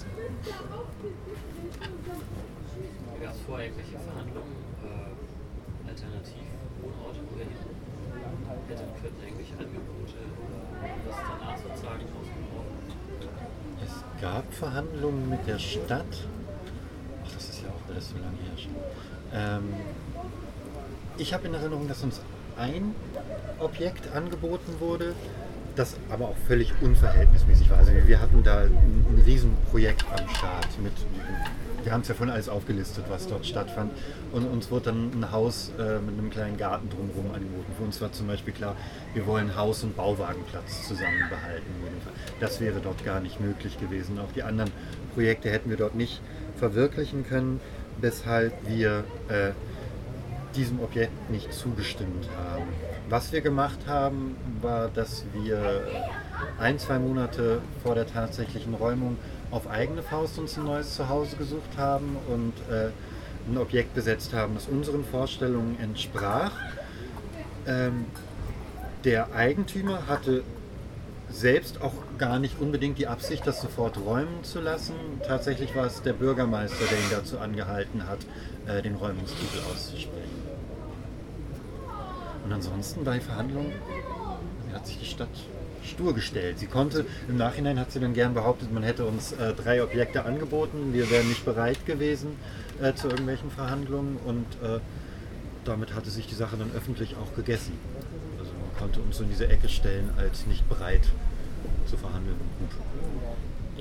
[3.23, 3.99] Gab es vorher irgendwelche äh,
[5.89, 7.77] Alternativwohnorte, wo ihr hin
[8.69, 12.77] hättet können, irgendwelche Angebote, oder was danach sozusagen ausgebrochen?
[13.85, 16.07] Es gab Verhandlungen mit der Stadt.
[17.25, 18.75] Ach, das ist ja auch alles so lange her schon.
[19.33, 19.75] Ähm,
[21.19, 22.21] ich habe in Erinnerung, dass uns
[22.59, 22.95] ein
[23.59, 25.15] Objekt angeboten wurde,
[25.77, 27.79] das aber auch völlig unverhältnismäßig war.
[27.79, 30.93] Also wir hatten da ein, ein Riesenprojekt am Start mit,
[31.87, 33.93] wir haben es ja vorhin alles aufgelistet, was dort stattfand.
[34.33, 37.73] Und uns wurde dann ein Haus äh, mit einem kleinen Garten drumherum angeboten.
[37.79, 38.75] Für uns war zum Beispiel klar,
[39.15, 41.73] wir wollen Haus und Bauwagenplatz zusammen behalten.
[42.41, 44.19] Das wäre dort gar nicht möglich gewesen.
[44.19, 44.73] Auch die anderen
[45.15, 46.21] Projekte hätten wir dort nicht
[46.59, 47.61] verwirklichen können,
[48.01, 49.53] weshalb wir äh,
[50.57, 52.67] diesem Objekt nicht zugestimmt haben.
[53.09, 55.83] Was wir gemacht haben, war, dass wir
[56.59, 59.17] ein, zwei Monate vor der tatsächlichen Räumung
[59.51, 62.91] auf eigene Faust uns ein neues Zuhause gesucht haben und äh,
[63.49, 66.53] ein Objekt besetzt haben, das unseren Vorstellungen entsprach.
[67.67, 68.07] Ähm,
[69.05, 70.43] der Eigentümer hatte
[71.31, 74.95] selbst auch gar nicht unbedingt die Absicht, das sofort räumen zu lassen.
[75.27, 78.19] Tatsächlich war es der Bürgermeister, der ihn dazu angehalten hat,
[78.67, 80.43] äh, den Räumungstitel auszusprechen.
[82.45, 83.73] Und ansonsten bei Verhandlungen
[84.73, 85.29] hat sich die Stadt
[85.87, 86.59] stur gestellt.
[86.59, 90.25] Sie konnte, im Nachhinein hat sie dann gern behauptet, man hätte uns äh, drei Objekte
[90.25, 92.37] angeboten, wir wären nicht bereit gewesen
[92.81, 94.81] äh, zu irgendwelchen Verhandlungen und äh,
[95.65, 97.73] damit hatte sich die Sache dann öffentlich auch gegessen.
[98.39, 101.09] Also man konnte uns so in diese Ecke stellen als nicht bereit
[101.87, 102.37] zu verhandeln.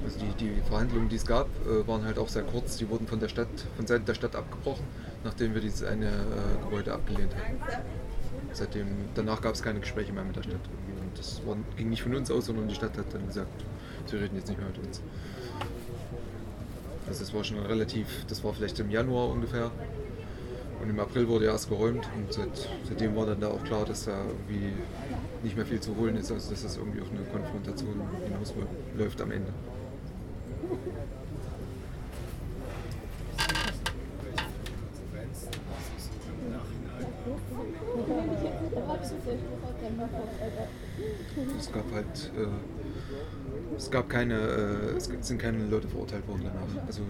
[0.03, 2.77] Also die, die Verhandlungen, die es gab, äh, waren halt auch sehr kurz.
[2.77, 4.85] Die wurden von der Stadt, von Seiten der Stadt abgebrochen,
[5.23, 7.61] nachdem wir dieses eine äh, Gebäude abgelehnt hatten.
[8.51, 10.59] Seitdem, danach gab es keine Gespräche mehr mit der Stadt.
[11.25, 13.65] Das war, ging nicht von uns aus, sondern die Stadt hat dann gesagt,
[14.05, 15.01] sie reden jetzt nicht mehr mit uns.
[17.07, 19.71] Also das war schon relativ, das war vielleicht im Januar ungefähr.
[20.81, 24.05] Und im April wurde erst geräumt und seit, seitdem war dann da auch klar, dass
[24.05, 24.73] da irgendwie
[25.41, 29.31] nicht mehr viel zu holen ist, also dass das irgendwie auf eine Konfrontation hinausläuft am
[29.31, 29.53] Ende.
[41.57, 46.85] Es gab halt, äh, es gab keine, äh, es sind keine Leute verurteilt worden danach.
[46.87, 47.01] Also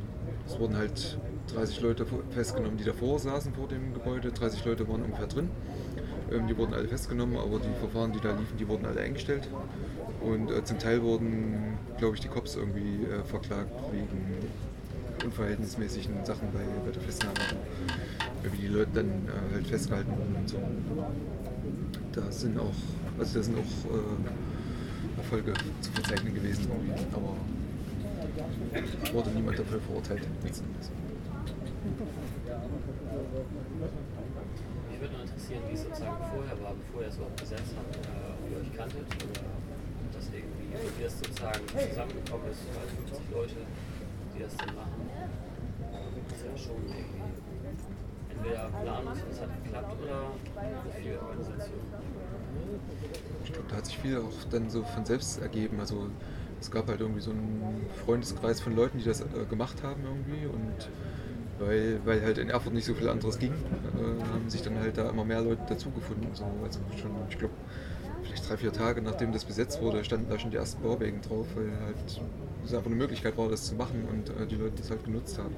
[0.47, 1.17] es wurden halt
[1.53, 4.31] 30 Leute festgenommen, die davor saßen vor dem Gebäude.
[4.31, 5.49] 30 Leute waren ungefähr drin.
[6.31, 9.47] Ähm, die wurden alle festgenommen, aber die Verfahren, die da liefen, die wurden alle eingestellt.
[10.21, 14.49] Und äh, zum Teil wurden, glaube ich, die Cops irgendwie äh, verklagt wegen
[15.23, 17.35] unverhältnismäßigen Sachen bei, bei der Festnahme.
[18.43, 20.57] Wie die Leute dann äh, halt festgehalten wurden und so.
[22.13, 22.73] Da sind auch,
[23.19, 23.65] also da sind auch äh,
[25.17, 26.69] Erfolge zu verzeichnen gewesen,
[27.13, 27.33] aber
[29.03, 30.21] es wurde niemand dafür verurteilt.
[30.43, 30.53] Mich
[34.99, 37.99] würde nur interessieren, wie es sozusagen vorher war, bevor ihr es überhaupt besetzt habt, äh,
[38.35, 43.31] ob ihr euch kanntet oder ob das irgendwie, wie das sozusagen zusammengekommen ist, als 50
[43.31, 43.55] Leute,
[44.35, 45.09] die das dann machen.
[46.27, 47.23] Das ist ja schon irgendwie
[48.35, 50.31] entweder planlos und es hat geklappt oder
[50.99, 51.79] viel Organisation.
[53.43, 55.79] Ich glaube, da hat sich viel auch dann so von selbst ergeben.
[55.79, 56.07] Also
[56.59, 60.45] es gab halt irgendwie so einen Freundeskreis von Leuten, die das äh, gemacht haben irgendwie
[60.47, 60.89] und
[61.59, 64.97] weil, weil halt in Erfurt nicht so viel anderes ging, äh, haben sich dann halt
[64.97, 66.27] da immer mehr Leute dazugefunden.
[66.33, 67.53] So, also schon, ich glaube,
[68.23, 71.47] vielleicht drei, vier Tage nachdem das besetzt wurde, standen da schon die ersten Bauwegen drauf,
[71.55, 71.95] weil halt
[72.65, 75.37] es einfach eine Möglichkeit war, das zu machen und äh, die Leute das halt genutzt
[75.37, 75.55] haben.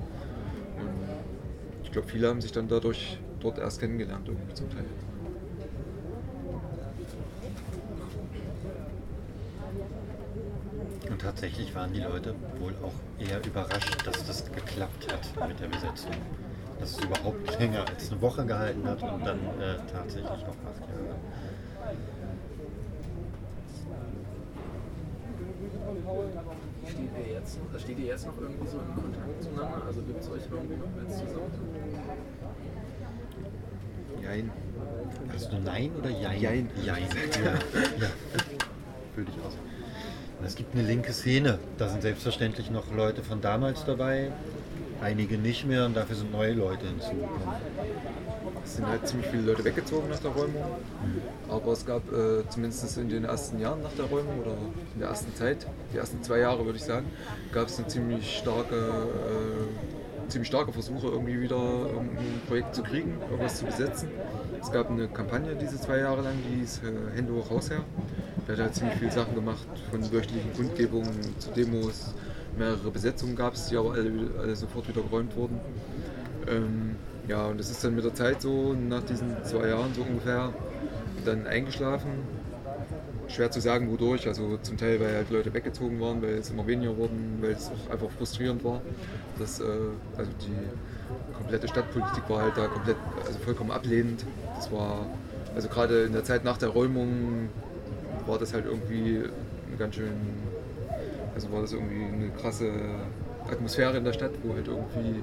[0.78, 4.86] Und ich glaube, viele haben sich dann dadurch dort erst kennengelernt, irgendwie zum Teil.
[11.10, 15.68] Und tatsächlich waren die Leute wohl auch eher überrascht, dass das geklappt hat mit der
[15.68, 16.12] Besetzung.
[16.80, 20.88] Dass es überhaupt länger als eine Woche gehalten hat und dann äh, tatsächlich auch acht
[20.88, 21.16] Jahre.
[26.88, 29.82] Steht ihr jetzt, noch- steht ihr jetzt noch irgendwie so in Kontakt zueinander?
[29.86, 31.52] Also gibt es euch irgendwie noch jetzt zusammen?
[34.24, 34.52] Jein.
[35.34, 36.42] Hast du Nein oder Jein?
[36.42, 36.70] Jein.
[36.84, 37.08] Jein.
[37.44, 37.52] Ja,
[38.00, 38.10] ja.
[39.16, 39.58] Würde ich aus.
[40.40, 41.60] Und Es gibt eine linke Szene.
[41.78, 44.32] Da sind selbstverständlich noch Leute von damals dabei,
[45.02, 47.56] einige nicht mehr und dafür sind neue Leute hinzugekommen.
[48.64, 50.64] Es sind halt ziemlich viele Leute weggezogen nach der Räumung.
[51.50, 54.58] Aber es gab äh, zumindest in den ersten Jahren nach der Räumung oder
[54.94, 57.08] in der ersten Zeit, die ersten zwei Jahre würde ich sagen,
[57.52, 63.18] gab es eine ziemlich starke, äh, ziemlich starke Versuche irgendwie wieder irgendein Projekt zu kriegen,
[63.22, 64.10] irgendwas zu besetzen.
[64.62, 67.84] Es gab eine Kampagne diese zwei Jahre lang, die hieß äh, Hände hoch raus her.
[68.48, 72.14] Der hat halt ziemlich viele Sachen gemacht, von wöchentlichen Kundgebungen zu Demos.
[72.58, 75.60] Mehrere Besetzungen gab es, die aber alle, alle sofort wieder geräumt wurden.
[76.48, 76.96] Ähm,
[77.28, 80.54] ja, und das ist dann mit der Zeit so, nach diesen zwei Jahren so ungefähr,
[81.26, 82.10] dann eingeschlafen.
[83.28, 84.28] Schwer zu sagen, wodurch.
[84.28, 87.70] Also zum Teil, weil halt Leute weggezogen waren, weil es immer weniger wurden, weil es
[87.70, 88.82] auch einfach frustrierend war.
[89.38, 89.64] Das, äh,
[90.18, 94.26] also die komplette Stadtpolitik war halt da komplett, also vollkommen ablehnend.
[94.56, 95.06] Das war,
[95.56, 97.50] also gerade in der Zeit nach der Räumung
[98.26, 99.24] war das halt irgendwie
[99.78, 100.12] ganz schön,
[101.36, 102.72] also war das irgendwie eine krasse
[103.52, 105.22] Atmosphäre in der Stadt, wo halt irgendwie,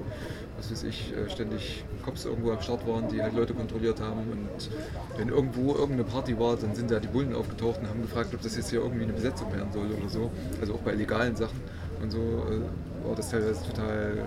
[0.57, 4.19] was weiß ich, äh, ständig Cops irgendwo am Start waren, die halt Leute kontrolliert haben.
[4.31, 4.69] Und
[5.17, 8.41] wenn irgendwo irgendeine Party war, dann sind da die Bullen aufgetaucht und haben gefragt, ob
[8.41, 10.31] das jetzt hier irgendwie eine Besetzung werden soll oder so.
[10.59, 11.59] Also auch bei legalen Sachen.
[12.01, 14.23] Und so äh, war das teilweise total,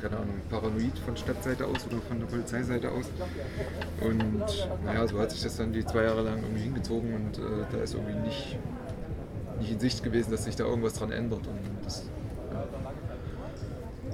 [0.00, 3.06] keine Ahnung, paranoid von Stadtseite aus oder von der Polizeiseite aus.
[4.00, 4.44] Und
[4.84, 7.78] naja, so hat sich das dann die zwei Jahre lang irgendwie hingezogen und äh, da
[7.78, 8.58] ist irgendwie nicht,
[9.60, 11.46] nicht in Sicht gewesen, dass sich da irgendwas dran ändert.
[11.46, 12.04] Und das,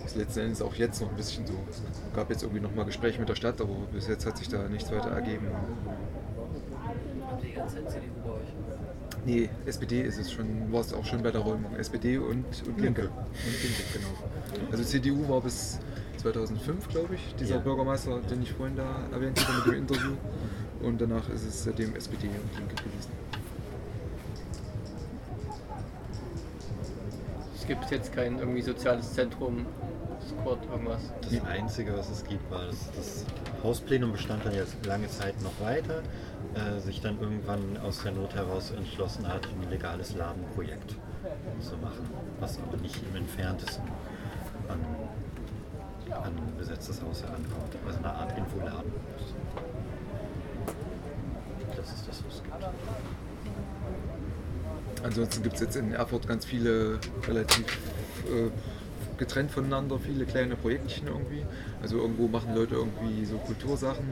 [0.04, 1.54] ist letzten Endes auch jetzt noch ein bisschen so.
[1.70, 1.82] Es
[2.14, 4.90] gab jetzt irgendwie nochmal Gespräche mit der Stadt, aber bis jetzt hat sich da nichts
[4.90, 5.46] weiter ergeben.
[7.26, 8.48] Habt ihr die ganze Zeit CDU bei euch?
[9.24, 11.76] Nee, SPD ist es schon, war es auch schon bei der Räumung.
[11.76, 13.02] SPD und, und Linke.
[13.02, 13.08] Linke.
[13.08, 14.70] Und Linke, genau.
[14.72, 15.78] Also CDU war bis
[16.16, 17.60] 2005, glaube ich, dieser Ja.
[17.60, 20.12] Bürgermeister, den ich vorhin da erwähnt habe mit dem Interview.
[20.82, 23.10] Und danach ist es seitdem SPD und Linke gewesen.
[27.62, 29.64] Es gibt jetzt kein irgendwie soziales Zentrum,
[30.20, 31.00] Squad, irgendwas.
[31.22, 33.24] Das Einzige, was es gibt, war, dass das
[33.62, 36.02] Hausplenum bestand dann jetzt lange Zeit noch weiter,
[36.54, 40.96] äh, sich dann irgendwann aus der Not heraus entschlossen hat, ein legales Ladenprojekt
[41.60, 42.10] zu machen,
[42.40, 43.84] was aber nicht im entferntesten
[44.68, 44.80] an,
[46.10, 47.76] an besetztes Haus herankommt.
[47.86, 48.92] Also eine Art Infoladen.
[51.76, 52.54] Das ist das, was es gibt.
[55.02, 57.66] Ansonsten gibt es jetzt in Erfurt ganz viele relativ
[58.26, 58.50] äh,
[59.18, 61.42] getrennt voneinander, viele kleine Projektchen irgendwie.
[61.80, 64.04] Also irgendwo machen Leute irgendwie so Kultursachen.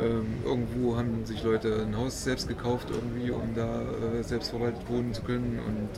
[0.00, 5.12] Ähm, irgendwo haben sich Leute ein Haus selbst gekauft irgendwie, um da äh, selbstverwaltet wohnen
[5.12, 5.60] zu können.
[5.66, 5.88] Und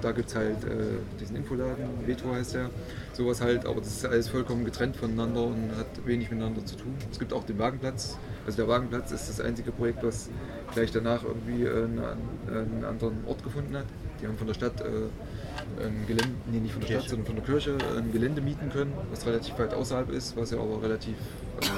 [0.00, 2.70] da gibt es halt äh, diesen Infoladen, Veto heißt der.
[3.12, 6.94] Sowas halt, aber das ist alles vollkommen getrennt voneinander und hat wenig miteinander zu tun.
[7.10, 8.18] Es gibt auch den Wagenplatz.
[8.44, 10.28] Also der Wagenplatz ist das einzige Projekt, was
[10.74, 12.00] gleich danach irgendwie einen,
[12.48, 13.86] einen anderen Ort gefunden hat.
[14.20, 17.36] Die haben von der Stadt äh, ein Gelände, nee, nicht von der Stadt, sondern von
[17.36, 21.14] der Kirche ein Gelände mieten können, was relativ weit außerhalb ist, was ja aber relativ,
[21.60, 21.72] also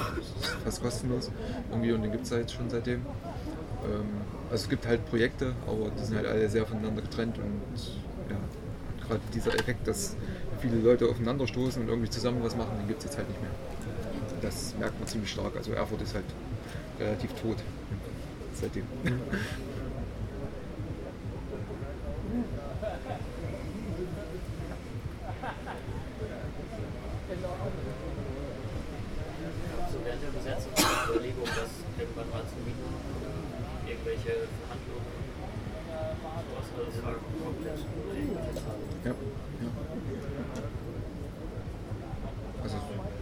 [0.63, 1.31] fast kostenlos
[1.69, 3.01] irgendwie und den gibt es halt schon seitdem.
[3.85, 4.05] Ähm,
[4.49, 7.61] also es gibt halt Projekte, aber die sind halt alle sehr voneinander getrennt und
[8.29, 8.37] ja,
[9.07, 10.15] gerade dieser Effekt, dass
[10.59, 13.41] viele Leute aufeinander stoßen und irgendwie zusammen was machen, den gibt es jetzt halt nicht
[13.41, 13.51] mehr.
[14.41, 15.55] Das merkt man ziemlich stark.
[15.55, 16.25] Also Erfurt ist halt
[16.99, 17.57] relativ tot
[18.61, 18.83] seitdem.
[30.03, 32.87] Während der Besetzung die Überlegung, das irgendwann mal zu mieten,
[33.85, 35.11] irgendwelche Verhandlungen,
[36.47, 38.63] sowas, also das war komplett unregelmäßig.
[39.03, 39.69] Ja, ja.
[42.63, 42.77] Also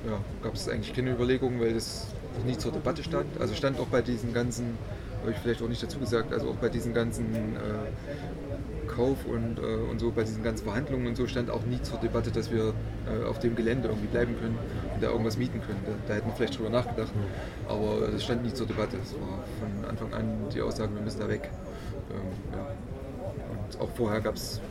[0.06, 2.08] ja, gab es eigentlich keine Überlegungen, weil das
[2.46, 3.40] nie zur Debatte stand.
[3.40, 4.78] Also stand auch bei diesen ganzen,
[5.22, 9.60] habe ich vielleicht auch nicht dazu gesagt, also auch bei diesen ganzen äh, Kauf und,
[9.60, 12.52] äh, und so, bei diesen ganzen Verhandlungen und so stand auch nie zur Debatte, dass
[12.52, 12.74] wir
[13.08, 14.58] äh, auf dem Gelände irgendwie bleiben können
[14.94, 15.80] und da irgendwas mieten können.
[15.86, 17.12] Da, da hätten wir vielleicht drüber nachgedacht,
[17.68, 18.98] aber das stand nie zur Debatte.
[19.04, 21.50] Es war von Anfang an die Aussage, wir müssen da weg.
[22.12, 22.68] Ähm, ja.
[23.52, 24.62] Und auch vorher gab es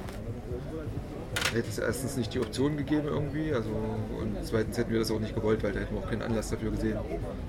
[1.52, 5.20] hätte es erstens nicht die Option gegeben irgendwie, also und zweitens hätten wir das auch
[5.20, 6.98] nicht gewollt, weil da hätten wir auch keinen Anlass dafür gesehen.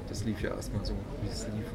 [0.08, 1.66] Das lief ja erstmal so, wie es lief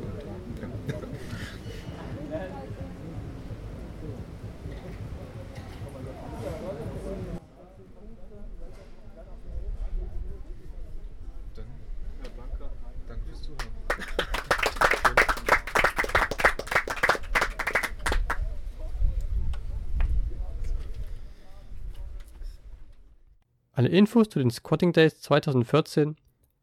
[23.80, 26.16] Alle Infos zu den Squatting Days 2014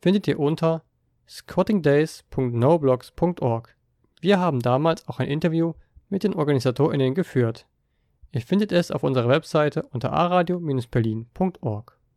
[0.04, 0.84] findet ihr unter
[1.28, 3.76] squattingdays.noblogs.org.
[4.22, 5.74] Wir haben damals auch ein Interview
[6.10, 7.66] mit den OrganisatorInnen geführt.
[8.34, 11.97] Ihr findet es auf unserer Webseite unter aradio-berlin.org.